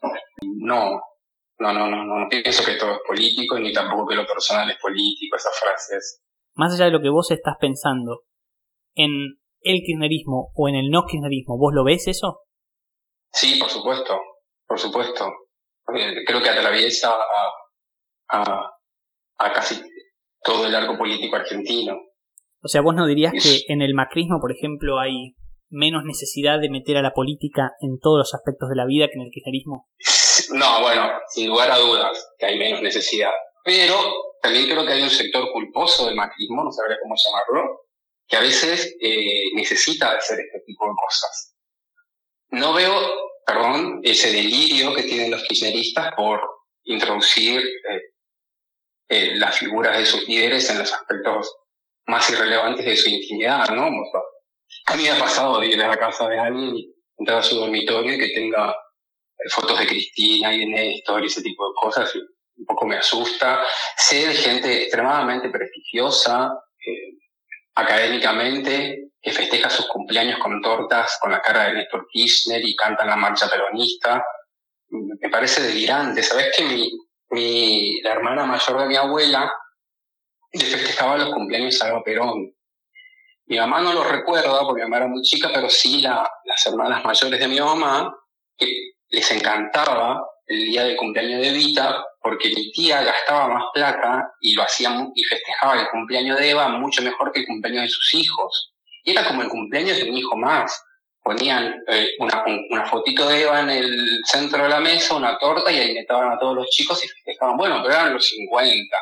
no, 0.42 1.00
no, 1.62 1.88
no, 1.88 2.04
no, 2.04 2.04
no 2.04 2.28
pienso 2.28 2.64
que 2.64 2.76
todo 2.76 2.92
es 2.92 3.00
político, 3.06 3.58
ni 3.58 3.72
tampoco 3.72 4.08
que 4.08 4.16
lo 4.16 4.26
personal 4.26 4.68
es 4.70 4.78
político, 4.78 5.36
esas 5.36 5.58
frases. 5.58 6.22
Más 6.54 6.74
allá 6.74 6.86
de 6.86 6.90
lo 6.90 7.00
que 7.00 7.10
vos 7.10 7.30
estás 7.30 7.54
pensando, 7.60 8.24
en 8.94 9.38
el 9.60 9.82
kirchnerismo 9.84 10.52
o 10.54 10.68
en 10.68 10.74
el 10.74 10.90
no 10.90 11.04
kirchnerismo, 11.06 11.56
¿vos 11.58 11.72
lo 11.74 11.84
ves 11.84 12.08
eso? 12.08 12.40
Sí, 13.32 13.58
por 13.58 13.70
supuesto, 13.70 14.18
por 14.66 14.78
supuesto. 14.78 15.26
Creo 16.26 16.42
que 16.42 16.50
atraviesa 16.50 17.12
a, 18.30 18.70
a, 19.38 19.52
casi 19.52 19.80
todo 20.42 20.66
el 20.66 20.74
arco 20.74 20.96
político 20.96 21.36
argentino. 21.36 21.94
O 22.62 22.68
sea, 22.68 22.80
vos 22.80 22.94
no 22.94 23.06
dirías 23.06 23.32
que 23.32 23.72
en 23.72 23.82
el 23.82 23.94
macrismo, 23.94 24.38
por 24.40 24.52
ejemplo, 24.52 24.98
hay 25.00 25.34
menos 25.72 26.04
necesidad 26.04 26.60
de 26.60 26.70
meter 26.70 26.96
a 26.98 27.02
la 27.02 27.12
política 27.12 27.72
en 27.80 27.98
todos 27.98 28.18
los 28.18 28.34
aspectos 28.34 28.68
de 28.68 28.76
la 28.76 28.86
vida 28.86 29.08
que 29.08 29.18
en 29.18 29.22
el 29.22 29.30
kirchnerismo? 29.32 29.88
No, 30.50 30.80
bueno, 30.80 31.10
sin 31.28 31.48
lugar 31.48 31.70
a 31.70 31.78
dudas 31.78 32.34
que 32.38 32.46
hay 32.46 32.58
menos 32.58 32.82
necesidad. 32.82 33.32
Pero 33.64 33.94
también 34.40 34.66
creo 34.66 34.84
que 34.84 34.92
hay 34.92 35.02
un 35.02 35.10
sector 35.10 35.50
culposo 35.52 36.06
del 36.06 36.16
macrismo, 36.16 36.64
no 36.64 36.72
sabría 36.72 36.98
cómo 37.00 37.14
llamarlo, 37.16 37.82
que 38.26 38.36
a 38.36 38.40
veces 38.40 38.96
eh, 39.00 39.54
necesita 39.54 40.12
hacer 40.12 40.38
este 40.40 40.60
tipo 40.66 40.86
de 40.86 40.94
cosas. 40.94 41.54
No 42.50 42.72
veo, 42.72 42.92
perdón, 43.46 44.00
ese 44.02 44.32
delirio 44.32 44.94
que 44.94 45.04
tienen 45.04 45.30
los 45.30 45.42
kirchneristas 45.44 46.12
por 46.16 46.40
introducir 46.84 47.60
eh, 47.60 48.00
eh, 49.08 49.36
las 49.36 49.58
figuras 49.58 49.96
de 49.96 50.06
sus 50.06 50.26
líderes 50.26 50.68
en 50.70 50.78
los 50.78 50.92
aspectos 50.92 51.54
más 52.06 52.28
irrelevantes 52.30 52.84
de 52.84 52.96
su 52.96 53.10
intimidad, 53.10 53.68
¿no? 53.70 53.84
A 54.86 54.96
mí 54.96 55.02
me 55.02 55.10
ha 55.10 55.18
pasado 55.18 55.62
ir 55.62 55.80
a 55.82 55.88
la 55.88 55.98
casa 55.98 56.28
de 56.28 56.38
alguien 56.38 56.74
entrar 57.16 57.38
a 57.38 57.42
su 57.42 57.56
dormitorio 57.56 58.14
y 58.14 58.18
que 58.18 58.34
tenga 58.34 58.74
fotos 59.48 59.78
de 59.78 59.86
Cristina 59.86 60.54
y 60.54 60.60
de 60.60 60.66
Néstor 60.66 61.22
y 61.22 61.26
ese 61.26 61.42
tipo 61.42 61.68
de 61.68 61.74
cosas, 61.74 62.14
un 62.14 62.66
poco 62.66 62.86
me 62.86 62.96
asusta. 62.96 63.62
Sé 63.96 64.28
de 64.28 64.34
gente 64.34 64.82
extremadamente 64.82 65.48
prestigiosa, 65.48 66.52
eh, 66.86 67.18
académicamente, 67.74 69.10
que 69.20 69.30
festeja 69.32 69.70
sus 69.70 69.86
cumpleaños 69.86 70.38
con 70.38 70.60
tortas 70.60 71.18
con 71.20 71.30
la 71.30 71.40
cara 71.40 71.64
de 71.64 71.74
Néstor 71.74 72.06
Kirchner 72.10 72.60
y 72.64 72.74
canta 72.76 73.04
la 73.04 73.16
marcha 73.16 73.48
peronista. 73.48 74.24
Me 74.88 75.30
parece 75.30 75.62
delirante. 75.62 76.22
¿Sabes 76.22 76.52
que 76.56 76.64
mi, 76.64 76.90
mi, 77.30 78.00
la 78.02 78.12
hermana 78.12 78.44
mayor 78.44 78.80
de 78.80 78.86
mi 78.86 78.96
abuela 78.96 79.52
le 80.52 80.64
festejaba 80.64 81.16
los 81.16 81.32
cumpleaños 81.32 81.80
a 81.80 81.86
Alba 81.86 82.02
Perón? 82.02 82.52
Mi 83.46 83.58
mamá 83.58 83.80
no 83.80 83.92
lo 83.92 84.04
recuerda 84.04 84.60
porque 84.60 84.82
mi 84.82 84.90
mamá 84.90 84.98
era 84.98 85.08
muy 85.08 85.22
chica, 85.22 85.50
pero 85.52 85.68
sí 85.68 86.00
la, 86.00 86.28
las 86.44 86.66
hermanas 86.66 87.04
mayores 87.04 87.40
de 87.40 87.48
mi 87.48 87.60
mamá, 87.60 88.14
les 89.12 89.30
encantaba 89.30 90.26
el 90.46 90.64
día 90.64 90.84
del 90.84 90.96
cumpleaños 90.96 91.40
de 91.42 91.52
Vita 91.52 92.04
porque 92.20 92.48
mi 92.48 92.72
tía 92.72 93.02
gastaba 93.02 93.48
más 93.48 93.64
plata 93.74 94.32
y 94.40 94.54
lo 94.54 94.62
hacía 94.62 94.90
y 95.14 95.24
festejaba 95.24 95.80
el 95.80 95.88
cumpleaños 95.88 96.38
de 96.38 96.50
Eva 96.50 96.68
mucho 96.68 97.02
mejor 97.02 97.30
que 97.32 97.40
el 97.40 97.46
cumpleaños 97.46 97.84
de 97.84 97.88
sus 97.88 98.14
hijos. 98.14 98.72
Y 99.04 99.10
era 99.10 99.26
como 99.26 99.42
el 99.42 99.48
cumpleaños 99.48 99.98
de 99.98 100.08
un 100.08 100.16
hijo 100.16 100.36
más. 100.36 100.82
Ponían 101.22 101.82
eh, 101.88 102.10
una, 102.18 102.44
una 102.70 102.86
fotito 102.86 103.28
de 103.28 103.42
Eva 103.42 103.60
en 103.60 103.70
el 103.70 104.20
centro 104.24 104.62
de 104.62 104.68
la 104.68 104.80
mesa, 104.80 105.14
una 105.14 105.38
torta, 105.38 105.70
y 105.70 105.78
ahí 105.78 105.94
metaban 105.94 106.32
a 106.32 106.38
todos 106.38 106.56
los 106.56 106.68
chicos 106.68 107.04
y 107.04 107.08
festejaban. 107.08 107.56
Bueno, 107.56 107.80
pero 107.82 107.94
eran 107.94 108.14
los 108.14 108.26
50, 108.26 108.96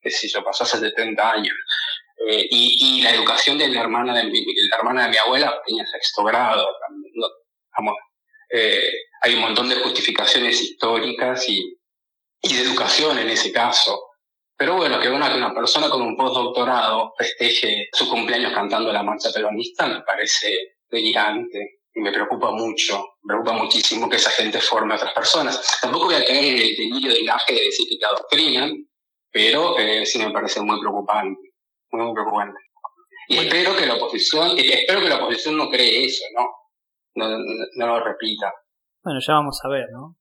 que 0.00 0.10
si 0.10 0.28
yo, 0.28 0.42
pasó 0.42 0.64
hace 0.64 0.78
70 0.78 1.30
años. 1.30 1.54
Eh, 2.28 2.46
y, 2.50 2.98
y, 2.98 3.02
la 3.02 3.10
educación 3.10 3.58
de 3.58 3.68
la 3.68 3.80
hermana 3.80 4.14
de 4.14 4.24
mi, 4.24 4.44
la 4.70 4.76
hermana 4.76 5.04
de 5.04 5.10
mi 5.10 5.16
abuela 5.16 5.60
tenía 5.66 5.84
sexto 5.86 6.22
grado 6.24 6.68
eh, 8.52 8.88
hay 9.22 9.34
un 9.34 9.40
montón 9.40 9.68
de 9.68 9.76
justificaciones 9.76 10.60
históricas 10.60 11.48
y, 11.48 11.78
y 12.42 12.54
de 12.54 12.62
educación 12.62 13.18
en 13.18 13.30
ese 13.30 13.52
caso. 13.52 14.00
Pero 14.56 14.76
bueno, 14.76 15.00
que 15.00 15.08
una, 15.08 15.30
que 15.30 15.38
una 15.38 15.54
persona 15.54 15.88
con 15.88 16.02
un 16.02 16.16
postdoctorado 16.16 17.14
festeje 17.16 17.88
su 17.92 18.08
cumpleaños 18.08 18.52
cantando 18.52 18.92
la 18.92 19.02
marcha 19.02 19.30
peronista 19.32 19.86
me 19.86 20.02
parece 20.02 20.76
delirante 20.88 21.80
y 21.94 22.00
me 22.00 22.12
preocupa 22.12 22.50
mucho, 22.52 23.16
me 23.22 23.34
preocupa 23.34 23.52
muchísimo 23.54 24.08
que 24.08 24.16
esa 24.16 24.30
gente 24.30 24.60
forme 24.60 24.94
a 24.94 24.96
otras 24.96 25.12
personas. 25.14 25.78
Tampoco 25.80 26.06
voy 26.06 26.14
a 26.14 26.24
caer 26.24 26.44
en 26.44 26.58
el 26.58 26.76
delirio 26.76 27.12
del 27.12 27.26
gaje 27.26 27.54
de 27.54 27.64
decir 27.64 27.86
que 27.88 27.98
te 27.98 28.06
adoctrinan, 28.06 28.72
pero 29.30 29.78
eh, 29.78 30.06
sí 30.06 30.18
me 30.18 30.30
parece 30.30 30.60
muy 30.60 30.78
preocupante, 30.78 31.40
muy, 31.90 32.02
muy 32.02 32.14
preocupante. 32.14 32.58
Y 33.28 33.38
espero 33.38 33.76
que 33.76 33.86
la 33.86 33.94
oposición, 33.94 34.58
espero 34.58 35.00
que 35.00 35.08
la 35.08 35.16
oposición 35.16 35.56
no 35.56 35.70
cree 35.70 36.04
eso, 36.04 36.24
¿no? 36.36 36.48
No, 37.14 37.28
no, 37.28 37.86
lo 37.86 38.04
repita. 38.04 38.52
Bueno, 39.02 39.20
ya 39.26 39.34
vamos 39.34 39.58
a 39.64 39.68
ver, 39.68 39.86
¿no? 39.92 40.16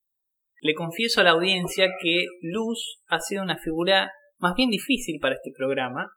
Le 0.62 0.73
confieso 0.73 1.21
a 1.21 1.23
la 1.23 1.32
audiencia 1.32 1.88
que 2.01 2.25
Luz 2.41 3.01
ha 3.08 3.19
sido 3.19 3.43
una 3.43 3.58
figura 3.58 4.12
más 4.38 4.56
bien 4.56 4.69
difícil 4.69 5.19
para 5.19 5.36
este 5.36 5.51
programa, 5.56 6.12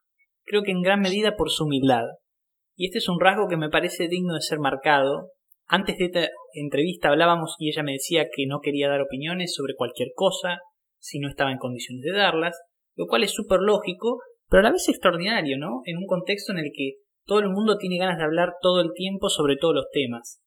creo 0.45 0.63
que 0.63 0.73
en 0.73 0.83
gran 0.83 1.01
medida 1.01 1.37
por 1.37 1.51
su 1.51 1.65
humildad. 1.65 2.05
Y 2.77 2.87
este 2.87 2.99
es 2.99 3.09
un 3.09 3.21
rasgo 3.21 3.49
que 3.49 3.57
me 3.57 3.69
parece 3.69 4.09
digno 4.09 4.35
de 4.35 4.41
ser 4.41 4.59
marcado. 4.59 5.31
Antes 5.67 5.97
de 5.99 6.07
esta 6.07 6.29
entrevista 6.55 7.09
hablábamos 7.09 7.55
y 7.59 7.71
ella 7.71 7.83
me 7.83 7.93
decía 7.93 8.27
que 8.35 8.47
no 8.47 8.61
quería 8.61 8.89
dar 8.89 9.01
opiniones 9.01 9.55
sobre 9.55 9.75
cualquier 9.77 10.09
cosa 10.15 10.59
si 10.99 11.21
no 11.21 11.29
estaba 11.29 11.53
en 11.53 11.59
condiciones 11.59 12.03
de 12.03 12.13
darlas, 12.13 12.59
lo 12.97 13.07
cual 13.07 13.25
es 13.25 13.33
súper 13.33 13.61
lógico, 13.61 14.21
pero 14.49 14.61
a 14.61 14.65
la 14.65 14.73
vez 14.73 14.89
extraordinario, 14.89 15.59
¿no? 15.59 15.83
En 15.85 15.99
un 15.99 16.07
contexto 16.07 16.53
en 16.53 16.59
el 16.59 16.71
que 16.75 16.95
todo 17.27 17.41
el 17.41 17.51
mundo 17.51 17.77
tiene 17.79 17.99
ganas 17.99 18.19
de 18.19 18.25
hablar 18.25 18.55
todo 18.61 18.81
el 18.81 18.93
tiempo 18.95 19.29
sobre 19.29 19.57
todos 19.57 19.75
los 19.75 19.87
temas. 19.93 20.44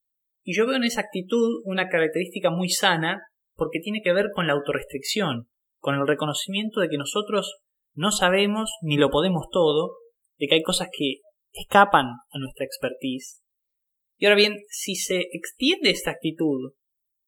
Y 0.48 0.56
yo 0.56 0.66
veo 0.66 0.78
en 0.78 0.86
esa 0.86 1.02
actitud 1.02 1.62
una 1.66 1.90
característica 1.90 2.50
muy 2.50 2.70
sana 2.70 3.20
porque 3.58 3.82
tiene 3.82 4.00
que 4.02 4.14
ver 4.14 4.28
con 4.34 4.48
la 4.48 4.54
autorrestricción, 4.54 5.50
con 5.78 5.96
el 5.96 6.08
reconocimiento 6.08 6.80
de 6.80 6.88
que 6.88 6.98
nosotros 6.98 7.58
no 7.94 8.12
sabemos 8.12 8.72
ni 8.82 8.96
lo 8.96 9.10
podemos 9.10 9.48
todo, 9.52 9.98
de 10.38 10.48
que 10.48 10.56
hay 10.56 10.64
cosas 10.64 10.88
que 10.98 11.16
escapan 11.52 12.06
a 12.06 12.40
nuestra 12.40 12.66
expertise. 12.66 13.42
Y 14.18 14.26
ahora 14.26 14.38
bien, 14.38 14.56
si 14.70 14.96
se 14.96 15.26
extiende 15.34 15.90
esta 15.90 16.12
actitud 16.12 16.72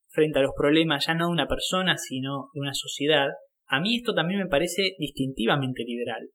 frente 0.08 0.40
a 0.40 0.44
los 0.44 0.54
problemas 0.56 1.08
ya 1.08 1.14
no 1.14 1.26
de 1.26 1.34
una 1.34 1.48
persona, 1.50 1.98
sino 1.98 2.48
de 2.54 2.62
una 2.62 2.74
sociedad, 2.74 3.28
a 3.68 3.82
mí 3.82 3.98
esto 3.98 4.14
también 4.14 4.40
me 4.40 4.48
parece 4.48 4.96
distintivamente 4.98 5.84
liberal. 5.84 6.30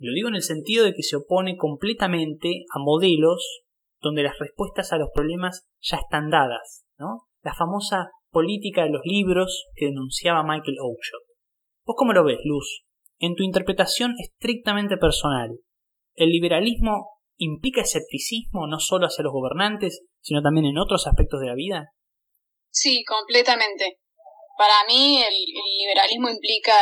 lo 0.00 0.12
digo 0.12 0.30
en 0.30 0.34
el 0.34 0.42
sentido 0.42 0.84
de 0.84 0.94
que 0.94 1.04
se 1.04 1.14
opone 1.14 1.56
completamente 1.56 2.64
a 2.74 2.80
modelos 2.80 3.63
donde 4.04 4.22
las 4.22 4.38
respuestas 4.38 4.92
a 4.92 4.98
los 4.98 5.08
problemas 5.12 5.66
ya 5.80 5.96
están 5.96 6.30
dadas, 6.30 6.84
¿no? 6.98 7.26
La 7.42 7.54
famosa 7.54 8.10
política 8.30 8.84
de 8.84 8.90
los 8.90 9.02
libros 9.04 9.64
que 9.74 9.86
denunciaba 9.86 10.42
Michael 10.42 10.76
Oakeshott. 10.80 11.22
¿Vos 11.84 11.96
cómo 11.98 12.12
lo 12.12 12.24
ves, 12.24 12.38
Luz? 12.44 12.84
En 13.18 13.34
tu 13.34 13.42
interpretación 13.42 14.14
estrictamente 14.18 14.96
personal, 14.96 15.50
¿el 16.14 16.30
liberalismo 16.30 17.14
implica 17.36 17.82
escepticismo 17.82 18.66
no 18.66 18.78
solo 18.78 19.06
hacia 19.06 19.24
los 19.24 19.32
gobernantes, 19.32 20.02
sino 20.20 20.42
también 20.42 20.66
en 20.66 20.78
otros 20.78 21.06
aspectos 21.06 21.40
de 21.40 21.46
la 21.46 21.54
vida? 21.54 21.88
Sí, 22.70 23.04
completamente. 23.04 23.98
Para 24.56 24.84
mí 24.86 25.22
el, 25.22 25.34
liberalismo 25.78 26.28
implica 26.28 26.74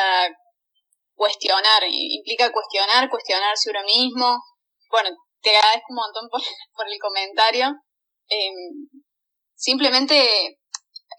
cuestionar, 1.14 1.82
implica 1.88 2.50
cuestionar, 2.52 3.08
cuestionarse 3.08 3.70
uno 3.70 3.80
mismo. 3.84 4.38
Bueno, 4.90 5.10
te 5.42 5.56
agradezco 5.56 5.86
un 5.90 5.96
montón 5.96 6.28
por, 6.30 6.40
por 6.74 6.88
el 6.88 6.98
comentario. 6.98 7.66
Em, 8.28 8.88
simplemente 9.54 10.58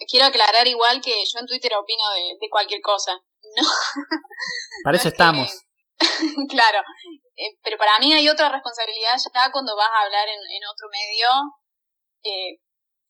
quiero 0.07 0.25
aclarar 0.25 0.67
igual 0.67 1.01
que 1.01 1.11
yo 1.11 1.39
en 1.39 1.45
Twitter 1.45 1.71
opino 1.75 2.03
de, 2.39 2.49
cualquier 2.49 2.81
cosa. 2.81 3.13
No. 3.13 3.63
Para 4.83 4.97
eso 4.97 5.09
estamos. 5.09 5.49
claro. 6.49 6.79
Eh, 7.35 7.57
pero 7.63 7.77
para 7.77 7.97
mí 7.99 8.13
hay 8.13 8.27
otra 8.29 8.49
responsabilidad 8.49 9.17
ya 9.17 9.51
cuando 9.51 9.75
vas 9.75 9.89
a 9.89 10.03
hablar 10.03 10.27
en, 10.27 10.63
otro 10.71 10.87
medio. 10.89 11.27
Eh, 12.23 12.59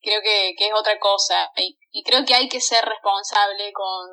creo 0.02 0.22
que, 0.22 0.50
es 0.58 0.74
otra 0.74 1.00
cosa. 1.00 1.52
Y, 1.58 2.04
creo 2.04 2.26
que 2.26 2.36
hay 2.36 2.50
que 2.50 2.62
ser 2.62 2.84
responsable 2.84 3.72
con, 3.74 4.08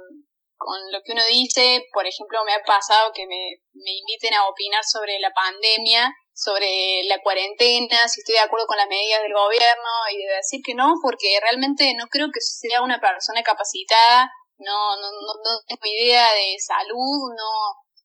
con 0.56 0.92
lo 0.92 1.00
que 1.02 1.12
uno 1.12 1.22
dice. 1.26 1.86
Por 1.92 2.06
ejemplo, 2.06 2.44
me 2.44 2.54
ha 2.54 2.62
pasado 2.62 3.12
que 3.12 3.26
me, 3.26 3.60
me 3.72 3.92
inviten 3.92 4.34
a 4.34 4.48
opinar 4.48 4.82
sobre 4.84 5.18
la 5.18 5.32
pandemia 5.32 6.12
sobre 6.32 7.02
la 7.08 7.20
cuarentena, 7.22 8.08
si 8.08 8.20
estoy 8.20 8.34
de 8.34 8.46
acuerdo 8.46 8.66
con 8.66 8.76
las 8.76 8.88
medidas 8.88 9.22
del 9.22 9.34
gobierno 9.34 9.92
y 10.12 10.24
de 10.24 10.40
decir 10.40 10.60
que 10.64 10.74
no, 10.74 10.94
porque 11.02 11.38
realmente 11.40 11.92
no 11.96 12.06
creo 12.08 12.28
que 12.32 12.40
sea 12.40 12.82
una 12.82 13.00
persona 13.00 13.42
capacitada, 13.42 14.30
no, 14.58 14.96
no, 14.96 15.08
no, 15.10 15.32
no 15.36 15.52
tengo 15.66 15.84
idea 15.84 16.24
de 16.32 16.56
salud, 16.60 17.32
no, 17.36 17.52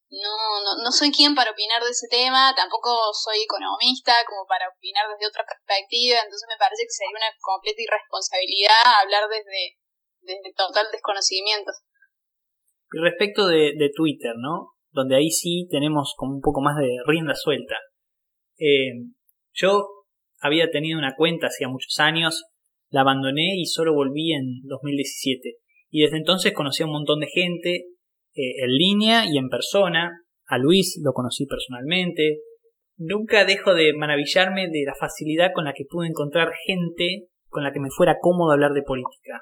no, 0.10 0.84
no, 0.84 0.92
soy 0.92 1.12
quien 1.12 1.36
para 1.36 1.52
opinar 1.52 1.84
de 1.84 1.92
ese 1.92 2.08
tema, 2.10 2.54
tampoco 2.56 2.92
soy 3.12 3.44
economista 3.44 4.14
como 4.28 4.46
para 4.48 4.70
opinar 4.70 5.08
desde 5.12 5.28
otra 5.28 5.44
perspectiva, 5.44 6.20
entonces 6.24 6.48
me 6.48 6.60
parece 6.60 6.84
que 6.84 6.96
sería 6.96 7.16
una 7.16 7.32
completa 7.40 7.82
irresponsabilidad 7.82 8.84
hablar 9.04 9.28
desde, 9.28 9.80
desde 10.22 10.54
total 10.56 10.88
desconocimiento. 10.92 11.72
Y 12.92 13.00
respecto 13.04 13.48
de, 13.48 13.76
de 13.76 13.90
Twitter, 13.96 14.34
¿no? 14.38 14.76
Donde 14.92 15.18
ahí 15.18 15.30
sí 15.30 15.68
tenemos 15.70 16.14
como 16.16 16.36
un 16.36 16.42
poco 16.42 16.62
más 16.62 16.78
de 16.78 16.96
rienda 17.06 17.36
suelta. 17.36 17.76
Eh, 18.58 18.94
yo 19.54 19.88
había 20.40 20.70
tenido 20.70 21.00
una 21.00 21.16
cuenta 21.16 21.48
hacía 21.48 21.68
muchos 21.68 22.00
años, 22.00 22.44
la 22.90 23.02
abandoné 23.02 23.56
y 23.58 23.66
solo 23.66 23.94
volví 23.94 24.34
en 24.34 24.62
2017. 24.64 25.58
Y 25.90 26.02
desde 26.02 26.18
entonces 26.18 26.54
conocí 26.54 26.84
a 26.84 26.86
un 26.86 26.92
montón 26.92 27.20
de 27.20 27.28
gente 27.28 27.88
eh, 28.36 28.64
en 28.64 28.70
línea 28.70 29.26
y 29.26 29.38
en 29.38 29.50
persona. 29.50 30.12
A 30.48 30.58
Luis 30.58 31.02
lo 31.04 31.14
conocí 31.14 31.46
personalmente. 31.46 32.40
nunca 32.98 33.44
dejo 33.44 33.74
de 33.74 33.94
maravillarme 33.94 34.68
de 34.70 34.84
la 34.86 34.96
facilidad 34.96 35.52
con 35.54 35.66
la 35.66 35.74
que 35.74 35.86
pude 35.90 36.08
encontrar 36.08 36.54
gente 36.66 37.28
con 37.50 37.64
la 37.64 37.74
que 37.74 37.80
me 37.80 37.90
fuera 37.90 38.18
cómodo 38.20 38.52
hablar 38.52 38.74
de 38.74 38.84
política. 38.84 39.42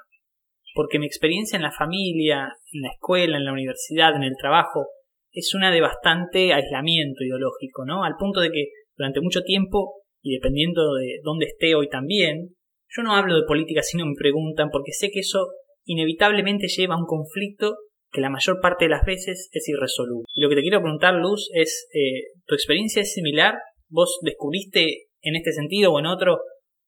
Porque 0.74 0.98
mi 0.98 1.06
experiencia 1.06 1.56
en 1.56 1.62
la 1.62 1.70
familia, 1.70 2.48
en 2.72 2.82
la 2.82 2.90
escuela, 2.90 3.36
en 3.36 3.44
la 3.44 3.52
universidad, 3.52 4.16
en 4.16 4.24
el 4.24 4.36
trabajo, 4.36 4.88
es 5.32 5.54
una 5.54 5.70
de 5.70 5.80
bastante 5.80 6.52
aislamiento 6.52 7.24
ideológico, 7.24 7.84
¿no? 7.84 8.04
Al 8.04 8.16
punto 8.16 8.40
de 8.40 8.50
que 8.50 8.68
durante 8.96 9.20
mucho 9.20 9.40
tiempo, 9.42 10.02
y 10.22 10.34
dependiendo 10.34 10.94
de 10.94 11.20
dónde 11.22 11.46
esté 11.46 11.74
hoy 11.74 11.88
también, 11.88 12.54
yo 12.88 13.02
no 13.02 13.14
hablo 13.14 13.36
de 13.36 13.46
política 13.46 13.82
si 13.82 13.96
no 13.96 14.06
me 14.06 14.14
preguntan, 14.16 14.70
porque 14.70 14.92
sé 14.92 15.10
que 15.10 15.20
eso 15.20 15.48
inevitablemente 15.84 16.66
lleva 16.68 16.94
a 16.94 16.98
un 16.98 17.06
conflicto 17.06 17.76
que 18.10 18.20
la 18.20 18.30
mayor 18.30 18.60
parte 18.60 18.84
de 18.84 18.90
las 18.90 19.04
veces 19.04 19.50
es 19.52 19.68
irresoluble. 19.68 20.24
Y 20.34 20.40
lo 20.40 20.48
que 20.48 20.54
te 20.54 20.62
quiero 20.62 20.80
preguntar, 20.80 21.14
Luz, 21.14 21.50
es, 21.52 21.88
eh, 21.92 22.38
¿tu 22.46 22.54
experiencia 22.54 23.02
es 23.02 23.12
similar? 23.12 23.56
¿Vos 23.88 24.18
descubriste 24.22 25.08
en 25.20 25.36
este 25.36 25.52
sentido 25.52 25.92
o 25.92 25.98
en 25.98 26.06
otro 26.06 26.38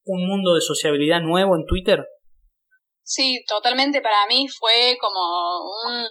un 0.05 0.27
mundo 0.27 0.55
de 0.55 0.61
sociabilidad 0.61 1.21
nuevo 1.21 1.57
en 1.57 1.67
Twitter? 1.67 2.07
Sí, 3.03 3.45
totalmente. 3.49 4.01
Para 4.01 4.27
mí 4.29 4.47
fue 4.49 4.97
como 5.01 5.21
un, 5.85 6.07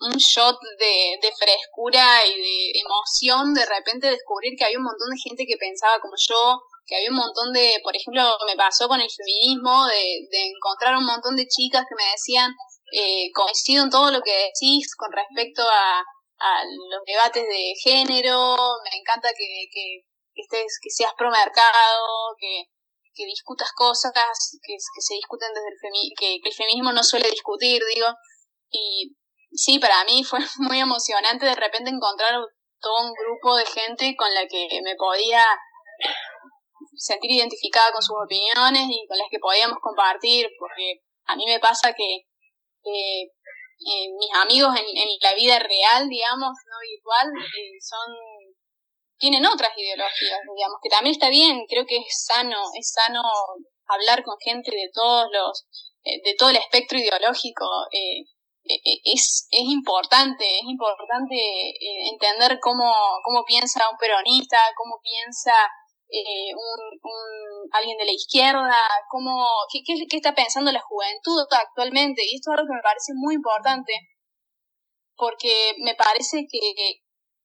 un 0.00 0.16
shot 0.16 0.56
de, 0.78 1.18
de, 1.20 1.32
frescura 1.36 2.24
y 2.26 2.40
de 2.40 2.80
emoción 2.80 3.52
de 3.52 3.66
repente 3.66 4.10
descubrir 4.10 4.56
que 4.56 4.64
había 4.64 4.78
un 4.78 4.84
montón 4.84 5.10
de 5.10 5.20
gente 5.20 5.44
que 5.46 5.56
pensaba 5.56 6.00
como 6.00 6.14
yo, 6.16 6.60
que 6.86 6.96
había 6.96 7.10
un 7.10 7.16
montón 7.16 7.52
de, 7.52 7.76
por 7.82 7.94
ejemplo, 7.94 8.22
me 8.46 8.56
pasó 8.56 8.88
con 8.88 9.00
el 9.00 9.10
feminismo, 9.10 9.86
de, 9.86 10.26
de 10.30 10.46
encontrar 10.46 10.96
un 10.96 11.04
montón 11.04 11.36
de 11.36 11.46
chicas 11.46 11.84
que 11.88 11.94
me 11.94 12.10
decían, 12.10 12.50
eh, 12.92 13.30
coincido 13.32 13.84
en 13.84 13.90
todo 13.90 14.10
lo 14.10 14.20
que 14.22 14.50
decís 14.50 14.96
con 14.96 15.12
respecto 15.12 15.62
a, 15.62 16.00
a 16.40 16.64
los 16.64 17.04
debates 17.06 17.44
de 17.44 17.74
género, 17.80 18.56
me 18.82 18.98
encanta 18.98 19.28
que, 19.36 19.68
que, 19.70 20.02
estés, 20.34 20.78
que 20.82 20.90
seas 20.90 21.12
pro 21.16 21.30
mercado, 21.30 22.34
que, 22.38 22.64
que 23.14 23.26
discutas 23.26 23.70
cosas 23.76 24.12
que, 24.62 24.74
se 24.78 25.14
discuten 25.14 25.52
desde 25.54 25.68
el 25.68 25.78
que, 26.18 26.40
que, 26.42 26.48
el 26.48 26.54
feminismo 26.54 26.92
no 26.92 27.04
suele 27.04 27.30
discutir, 27.30 27.82
digo, 27.94 28.08
y 28.70 29.14
sí, 29.52 29.78
para 29.78 30.04
mí 30.04 30.24
fue 30.24 30.38
muy 30.58 30.80
emocionante 30.80 31.46
de 31.46 31.54
repente 31.54 31.90
encontrar 31.90 32.34
todo 32.80 33.06
un 33.06 33.12
grupo 33.12 33.56
de 33.56 33.66
gente 33.66 34.16
con 34.16 34.32
la 34.32 34.46
que 34.46 34.80
me 34.82 34.96
podía 34.96 35.44
sentir 36.96 37.30
identificada 37.30 37.92
con 37.92 38.02
sus 38.02 38.16
opiniones 38.24 38.86
y 38.88 39.06
con 39.06 39.18
las 39.18 39.28
que 39.30 39.38
podíamos 39.38 39.78
compartir, 39.80 40.48
porque 40.58 41.00
a 41.26 41.36
mí 41.36 41.44
me 41.46 41.60
pasa 41.60 41.92
que 41.92 42.24
eh, 42.84 43.28
mis 43.78 44.34
amigos 44.34 44.74
en, 44.76 45.08
la 45.20 45.34
vida 45.34 45.58
real, 45.58 46.08
digamos, 46.08 46.52
no 46.66 46.76
virtual, 46.80 47.28
eh, 47.36 47.78
son 47.80 48.56
tienen 49.18 49.44
otras 49.44 49.70
ideologías, 49.76 50.40
digamos, 50.56 50.78
que 50.82 50.88
también 50.88 51.12
está 51.12 51.28
bien, 51.28 51.66
creo 51.68 51.84
que 51.84 51.98
es 51.98 52.24
sano, 52.24 52.56
es 52.78 52.90
sano 52.90 53.20
hablar 53.86 54.22
con 54.22 54.36
gente 54.40 54.70
de 54.70 54.88
todos 54.94 55.28
los, 55.30 55.66
eh, 56.04 56.22
de 56.24 56.34
todo 56.38 56.48
el 56.48 56.56
espectro 56.56 56.98
ideológico, 56.98 57.66
eh 57.92 58.24
es, 58.64 59.48
es 59.50 59.64
importante, 59.64 60.44
es 60.44 60.64
importante 60.64 61.36
entender 62.12 62.58
cómo, 62.60 62.92
cómo 63.24 63.44
piensa 63.44 63.88
un 63.90 63.96
peronista, 63.98 64.58
cómo 64.76 65.00
piensa 65.02 65.52
eh, 66.08 66.52
un, 66.54 67.70
alguien 67.72 67.96
de 67.96 68.04
la 68.04 68.12
izquierda, 68.12 68.76
cómo, 69.08 69.46
qué, 69.72 69.80
qué, 69.84 70.06
qué, 70.08 70.16
está 70.16 70.34
pensando 70.34 70.72
la 70.72 70.80
juventud 70.80 71.46
actualmente. 71.50 72.22
Y 72.24 72.36
esto 72.36 72.50
es 72.50 72.58
algo 72.58 72.68
que 72.68 72.76
me 72.76 72.82
parece 72.82 73.12
muy 73.14 73.34
importante, 73.36 73.92
porque 75.16 75.74
me 75.78 75.94
parece 75.94 76.46
que, 76.50 76.58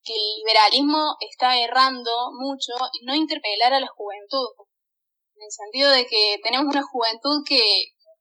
que 0.02 0.14
el 0.14 0.38
liberalismo 0.38 1.16
está 1.20 1.58
errando 1.58 2.10
mucho 2.38 2.72
en 3.00 3.06
no 3.06 3.14
interpelar 3.14 3.72
a 3.74 3.80
la 3.80 3.88
juventud. 3.88 4.48
En 5.36 5.42
el 5.44 5.50
sentido 5.50 5.90
de 5.90 6.06
que 6.06 6.40
tenemos 6.42 6.66
una 6.66 6.82
juventud 6.82 7.44
que, 7.46 7.60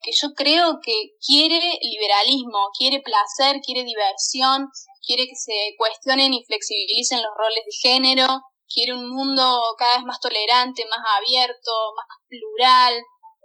que 0.06 0.12
yo 0.14 0.34
creo 0.36 0.78
que 0.84 1.18
quiere 1.18 1.60
liberalismo, 1.82 2.70
quiere 2.78 3.02
placer, 3.02 3.60
quiere 3.66 3.84
diversión, 3.84 4.70
quiere 5.02 5.26
que 5.26 5.36
se 5.36 5.74
cuestionen 5.78 6.34
y 6.34 6.46
flexibilicen 6.46 7.24
los 7.24 7.34
roles 7.36 7.66
de 7.66 7.90
género, 7.90 8.28
quiere 8.70 8.94
un 8.94 9.10
mundo 9.10 9.62
cada 9.80 9.98
vez 9.98 10.06
más 10.06 10.20
tolerante, 10.20 10.86
más 10.86 11.02
abierto, 11.18 11.72
más 11.98 12.06
plural, 12.30 12.94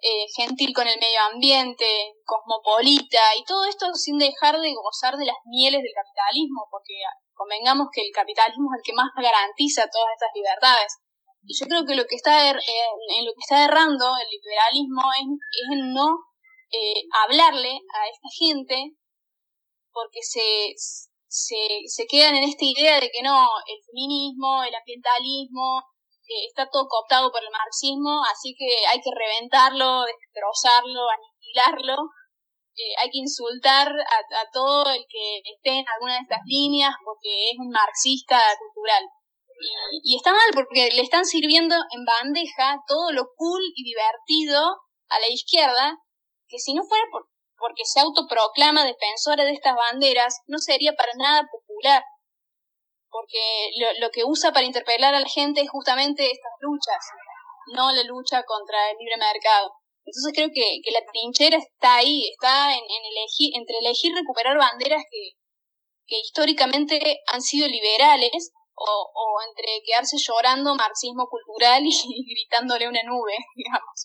eh, 0.02 0.26
gentil 0.36 0.72
con 0.74 0.86
el 0.86 0.98
medio 1.00 1.20
ambiente, 1.32 1.84
cosmopolita, 2.24 3.20
y 3.36 3.44
todo 3.44 3.64
esto 3.64 3.92
sin 3.94 4.18
dejar 4.18 4.60
de 4.60 4.72
gozar 4.74 5.16
de 5.16 5.26
las 5.26 5.36
mieles 5.44 5.82
del 5.82 5.92
capitalismo, 5.92 6.68
porque 6.70 7.00
convengamos 7.32 7.88
que 7.92 8.02
el 8.02 8.12
capitalismo 8.12 8.68
es 8.72 8.80
el 8.80 8.84
que 8.84 8.96
más 8.96 9.08
garantiza 9.16 9.88
todas 9.88 10.12
estas 10.12 10.32
libertades. 10.34 10.92
Y 11.42 11.56
yo 11.56 11.66
creo 11.66 11.84
que 11.86 11.96
lo 11.96 12.04
que 12.04 12.16
está 12.16 12.50
er, 12.50 12.56
eh, 12.56 12.90
en 13.18 13.24
lo 13.24 13.32
que 13.32 13.40
está 13.40 13.64
errando 13.64 14.12
el 14.16 14.28
liberalismo 14.28 15.02
es, 15.16 15.24
no 15.88 16.29
eh, 16.72 17.02
hablarle 17.24 17.70
a 17.70 18.08
esta 18.08 18.28
gente 18.38 18.94
porque 19.92 20.22
se, 20.22 20.74
se, 21.26 21.82
se 21.86 22.06
quedan 22.06 22.36
en 22.36 22.44
esta 22.44 22.64
idea 22.64 23.00
de 23.00 23.10
que 23.10 23.22
no, 23.22 23.48
el 23.66 23.78
feminismo, 23.86 24.62
el 24.62 24.74
ambientalismo, 24.74 25.82
eh, 26.30 26.46
está 26.46 26.68
todo 26.70 26.86
cooptado 26.86 27.30
por 27.32 27.42
el 27.42 27.50
marxismo, 27.50 28.22
así 28.30 28.54
que 28.56 28.86
hay 28.86 29.00
que 29.00 29.10
reventarlo, 29.10 30.02
destrozarlo, 30.06 31.10
aniquilarlo, 31.10 31.96
eh, 32.76 32.94
hay 33.02 33.10
que 33.10 33.18
insultar 33.18 33.88
a, 33.88 34.18
a, 34.40 34.50
todo 34.52 34.90
el 34.90 35.04
que 35.08 35.42
esté 35.44 35.80
en 35.80 35.88
alguna 35.88 36.14
de 36.14 36.20
estas 36.20 36.40
líneas 36.46 36.94
porque 37.04 37.50
es 37.50 37.58
un 37.58 37.70
marxista 37.70 38.40
cultural. 38.58 39.04
Y, 39.58 40.14
y 40.14 40.16
está 40.16 40.32
mal 40.32 40.50
porque 40.54 40.88
le 40.94 41.02
están 41.02 41.24
sirviendo 41.26 41.74
en 41.74 42.04
bandeja 42.04 42.78
todo 42.86 43.10
lo 43.10 43.26
cool 43.36 43.60
y 43.74 43.82
divertido 43.82 44.62
a 45.08 45.18
la 45.18 45.28
izquierda, 45.28 45.98
que 46.50 46.58
si 46.58 46.74
no 46.74 46.82
fuera 46.84 47.04
por 47.10 47.30
porque 47.60 47.84
se 47.84 48.00
autoproclama 48.00 48.84
defensora 48.84 49.44
de 49.44 49.52
estas 49.52 49.76
banderas, 49.76 50.40
no 50.46 50.58
sería 50.58 50.94
para 50.94 51.12
nada 51.14 51.46
popular. 51.52 52.02
Porque 53.10 53.70
lo, 53.78 54.06
lo 54.06 54.10
que 54.10 54.24
usa 54.24 54.50
para 54.50 54.66
interpelar 54.66 55.14
a 55.14 55.20
la 55.20 55.28
gente 55.28 55.60
es 55.60 55.70
justamente 55.70 56.24
estas 56.24 56.52
luchas, 56.60 57.04
no 57.74 57.92
la 57.92 58.02
lucha 58.04 58.42
contra 58.44 58.90
el 58.90 58.96
libre 58.98 59.16
mercado. 59.18 59.72
Entonces 60.04 60.32
creo 60.34 60.48
que, 60.48 60.80
que 60.82 60.90
la 60.90 61.04
trinchera 61.04 61.58
está 61.58 61.96
ahí, 61.96 62.30
está 62.30 62.72
en, 62.72 62.80
en 62.80 63.04
elegir, 63.04 63.52
entre 63.54 63.78
elegir 63.78 64.14
recuperar 64.14 64.56
banderas 64.56 65.02
que, 65.10 65.36
que 66.06 66.18
históricamente 66.20 67.20
han 67.26 67.42
sido 67.42 67.68
liberales 67.68 68.52
o, 68.74 69.10
o 69.12 69.42
entre 69.46 69.82
quedarse 69.84 70.16
llorando 70.16 70.74
marxismo 70.74 71.28
cultural 71.28 71.84
y, 71.84 71.90
y 72.08 72.34
gritándole 72.34 72.88
una 72.88 73.02
nube, 73.04 73.36
digamos. 73.54 74.04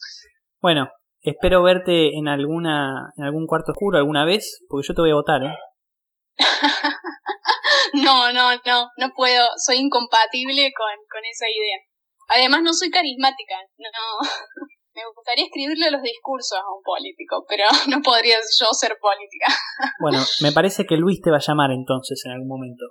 Bueno, 0.59 0.89
Espero 1.25 1.63
verte 1.63 2.15
en 2.15 2.27
alguna 2.27 3.11
en 3.17 3.23
algún 3.23 3.47
cuarto 3.47 3.71
oscuro 3.71 3.97
alguna 3.97 4.25
vez, 4.25 4.63
porque 4.69 4.87
yo 4.87 4.93
te 4.93 5.01
voy 5.01 5.09
a 5.11 5.15
votar, 5.15 5.43
¿eh? 5.43 5.55
no, 7.93 8.31
no, 8.31 8.51
no, 8.65 8.89
no 8.97 9.09
puedo, 9.15 9.47
soy 9.57 9.77
incompatible 9.77 10.71
con, 10.77 10.93
con 11.09 11.21
esa 11.25 11.45
idea. 11.49 11.77
Además 12.27 12.61
no 12.61 12.73
soy 12.73 12.89
carismática, 12.89 13.55
no. 13.77 14.29
Me 14.93 15.01
gustaría 15.13 15.45
escribirle 15.45 15.91
los 15.91 16.01
discursos 16.01 16.57
a 16.57 16.73
un 16.73 16.81
político, 16.81 17.43
pero 17.49 17.65
no 17.89 18.01
podría 18.01 18.37
yo 18.37 18.67
ser 18.71 18.95
política. 19.01 19.47
bueno, 19.99 20.19
me 20.41 20.53
parece 20.53 20.85
que 20.85 20.95
Luis 20.95 21.21
te 21.21 21.31
va 21.31 21.37
a 21.37 21.45
llamar 21.45 21.71
entonces 21.71 22.21
en 22.25 22.31
algún 22.31 22.47
momento. 22.47 22.85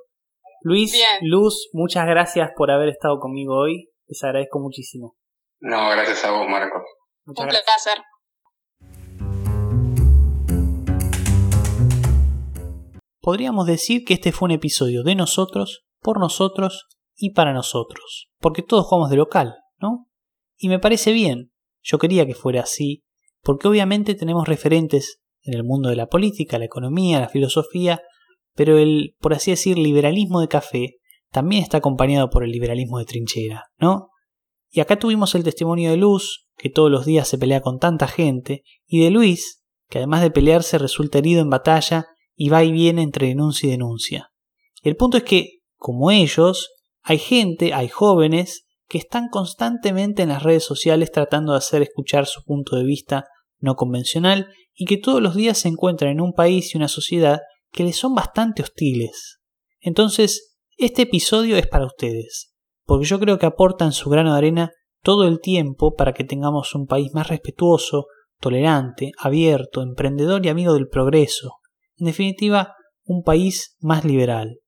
Luis, 0.61 0.93
Bien. 0.93 1.19
Luz, 1.23 1.71
muchas 1.73 2.07
gracias 2.07 2.51
por 2.57 2.71
haber 2.71 2.89
estado 2.89 3.19
conmigo 3.21 3.57
hoy. 3.57 3.91
Les 4.07 4.23
agradezco 4.23 4.59
muchísimo. 4.59 5.17
No, 5.61 5.89
gracias 5.91 6.25
a 6.25 6.33
vos, 6.33 6.47
Marco. 6.49 6.83
Muchas 7.25 7.45
un 7.45 7.51
gracias. 7.51 7.65
placer. 7.65 8.05
Podríamos 13.25 13.67
decir 13.67 14.05
que 14.05 14.13
este 14.13 14.33
fue 14.33 14.49
un 14.49 14.53
episodio 14.53 15.03
de 15.03 15.15
nosotros, 15.15 15.87
por 16.01 16.21
nosotros 16.21 16.89
y 17.17 17.31
para 17.31 17.55
nosotros, 17.55 18.29
porque 18.39 18.61
todos 18.61 18.85
jugamos 18.85 19.09
de 19.09 19.17
local, 19.17 19.55
¿no? 19.81 20.11
Y 20.59 20.69
me 20.69 20.79
parece 20.79 21.13
bien, 21.13 21.51
yo 21.83 21.97
quería 21.97 22.27
que 22.27 22.35
fuera 22.35 22.61
así, 22.61 23.03
porque 23.41 23.67
obviamente 23.67 24.15
tenemos 24.15 24.47
referentes 24.47 25.23
en 25.41 25.55
el 25.55 25.65
mundo 25.65 25.89
de 25.89 25.97
la 25.97 26.09
política, 26.09 26.59
la 26.59 26.67
economía, 26.67 27.19
la 27.19 27.31
filosofía, 27.31 28.03
pero 28.55 28.77
el, 28.77 29.17
por 29.21 29.33
así 29.33 29.53
decir, 29.53 29.79
liberalismo 29.79 30.43
de 30.43 30.49
café 30.49 30.97
también 31.31 31.63
está 31.63 31.79
acompañado 31.79 32.29
por 32.29 32.45
el 32.45 32.51
liberalismo 32.51 32.99
de 32.99 33.07
trinchera, 33.07 33.65
¿no? 33.79 34.11
Y 34.71 34.81
acá 34.81 34.99
tuvimos 34.99 35.35
el 35.35 35.45
testimonio 35.45 35.91
de 35.91 35.97
Luz, 35.97 36.47
que 36.59 36.69
todos 36.69 36.91
los 36.91 37.07
días 37.07 37.27
se 37.27 37.39
pelea 37.39 37.63
con 37.63 37.79
tanta 37.79 38.07
gente, 38.07 38.65
y 38.87 39.03
de 39.03 39.11
Luis, 39.11 39.65
que 39.89 39.97
además 39.97 40.21
de 40.21 40.31
pelearse 40.31 40.77
resulta 40.77 41.17
herido 41.17 41.41
en 41.41 41.49
batalla 41.49 42.09
y 42.37 42.49
va 42.49 42.65
y 42.65 42.73
viene 42.73 43.03
entre 43.03 43.29
denuncia 43.29 43.69
y 43.69 43.71
denuncia. 43.71 44.31
El 44.83 44.97
punto 44.97 45.17
es 45.17 45.23
que, 45.23 45.61
como 45.77 46.11
ellos, 46.11 46.71
hay 47.03 47.19
gente, 47.19 47.73
hay 47.75 47.89
jóvenes, 47.89 48.67
que 48.89 48.99
están 48.99 49.29
constantemente 49.29 50.23
en 50.23 50.29
las 50.29 50.43
redes 50.43 50.65
sociales 50.65 51.11
tratando 51.11 51.53
de 51.53 51.59
hacer 51.59 51.83
escuchar 51.83 52.27
su 52.27 52.43
punto 52.45 52.77
de 52.77 52.85
vista 52.85 53.25
no 53.59 53.77
convencional 53.77 54.49
y 54.75 54.85
que 54.85 54.99
todos 54.99 55.23
los 55.23 55.35
días 55.35 55.59
se 55.59 55.69
encuentran 55.69 56.13
en 56.13 56.21
un 56.21 56.33
país 56.33 56.75
y 56.75 56.79
una 56.79 56.89
sociedad 56.89 57.41
que 57.73 57.85
les 57.85 57.97
son 57.97 58.15
bastante 58.15 58.63
hostiles. 58.63 59.41
Entonces, 59.81 60.57
este 60.77 61.03
episodio 61.03 61.57
es 61.57 61.67
para 61.67 61.87
ustedes. 61.87 62.51
porque 62.87 63.07
yo 63.07 63.19
creo 63.19 63.39
que 63.39 63.47
aportan 63.47 63.93
su 63.93 64.11
grano 64.11 64.33
de 64.33 64.39
arena 64.39 64.71
todo 65.03 65.25
el 65.25 65.41
tiempo 65.41 65.95
para 65.95 66.13
que 66.13 66.23
tengamos 66.23 66.75
un 66.75 66.87
país 66.87 67.15
más 67.15 67.29
respetuoso, 67.29 68.07
tolerante, 68.41 69.13
abierto, 69.19 69.81
emprendedor 69.81 70.45
y 70.45 70.51
amigo 70.51 70.75
del 70.75 70.89
progreso. 70.89 71.55
En 71.97 72.07
definitiva, 72.07 72.75
un 73.05 73.23
país 73.23 73.77
más 73.81 74.05
liberal. 74.05 74.59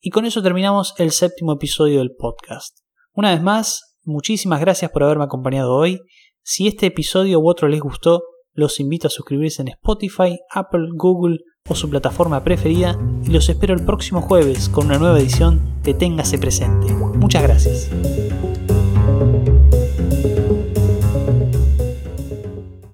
Y 0.00 0.10
con 0.10 0.24
eso 0.24 0.42
terminamos 0.42 0.94
el 0.98 1.10
séptimo 1.10 1.52
episodio 1.52 1.98
del 1.98 2.14
podcast. 2.16 2.78
Una 3.12 3.32
vez 3.32 3.42
más, 3.42 3.96
muchísimas 4.04 4.60
gracias 4.60 4.90
por 4.90 5.02
haberme 5.02 5.24
acompañado 5.24 5.74
hoy. 5.74 6.00
Si 6.42 6.68
este 6.68 6.86
episodio 6.86 7.40
u 7.40 7.48
otro 7.48 7.66
les 7.68 7.80
gustó, 7.80 8.22
los 8.52 8.80
invito 8.80 9.08
a 9.08 9.10
suscribirse 9.10 9.62
en 9.62 9.68
Spotify, 9.68 10.38
Apple, 10.50 10.88
Google 10.94 11.38
o 11.68 11.74
su 11.74 11.90
plataforma 11.90 12.44
preferida 12.44 12.98
y 13.24 13.30
los 13.30 13.48
espero 13.48 13.74
el 13.74 13.84
próximo 13.84 14.22
jueves 14.22 14.68
con 14.68 14.86
una 14.86 14.98
nueva 14.98 15.18
edición 15.18 15.60
de 15.82 15.94
Téngase 15.94 16.38
Presente. 16.38 16.92
Muchas 16.92 17.42
gracias. 17.42 17.90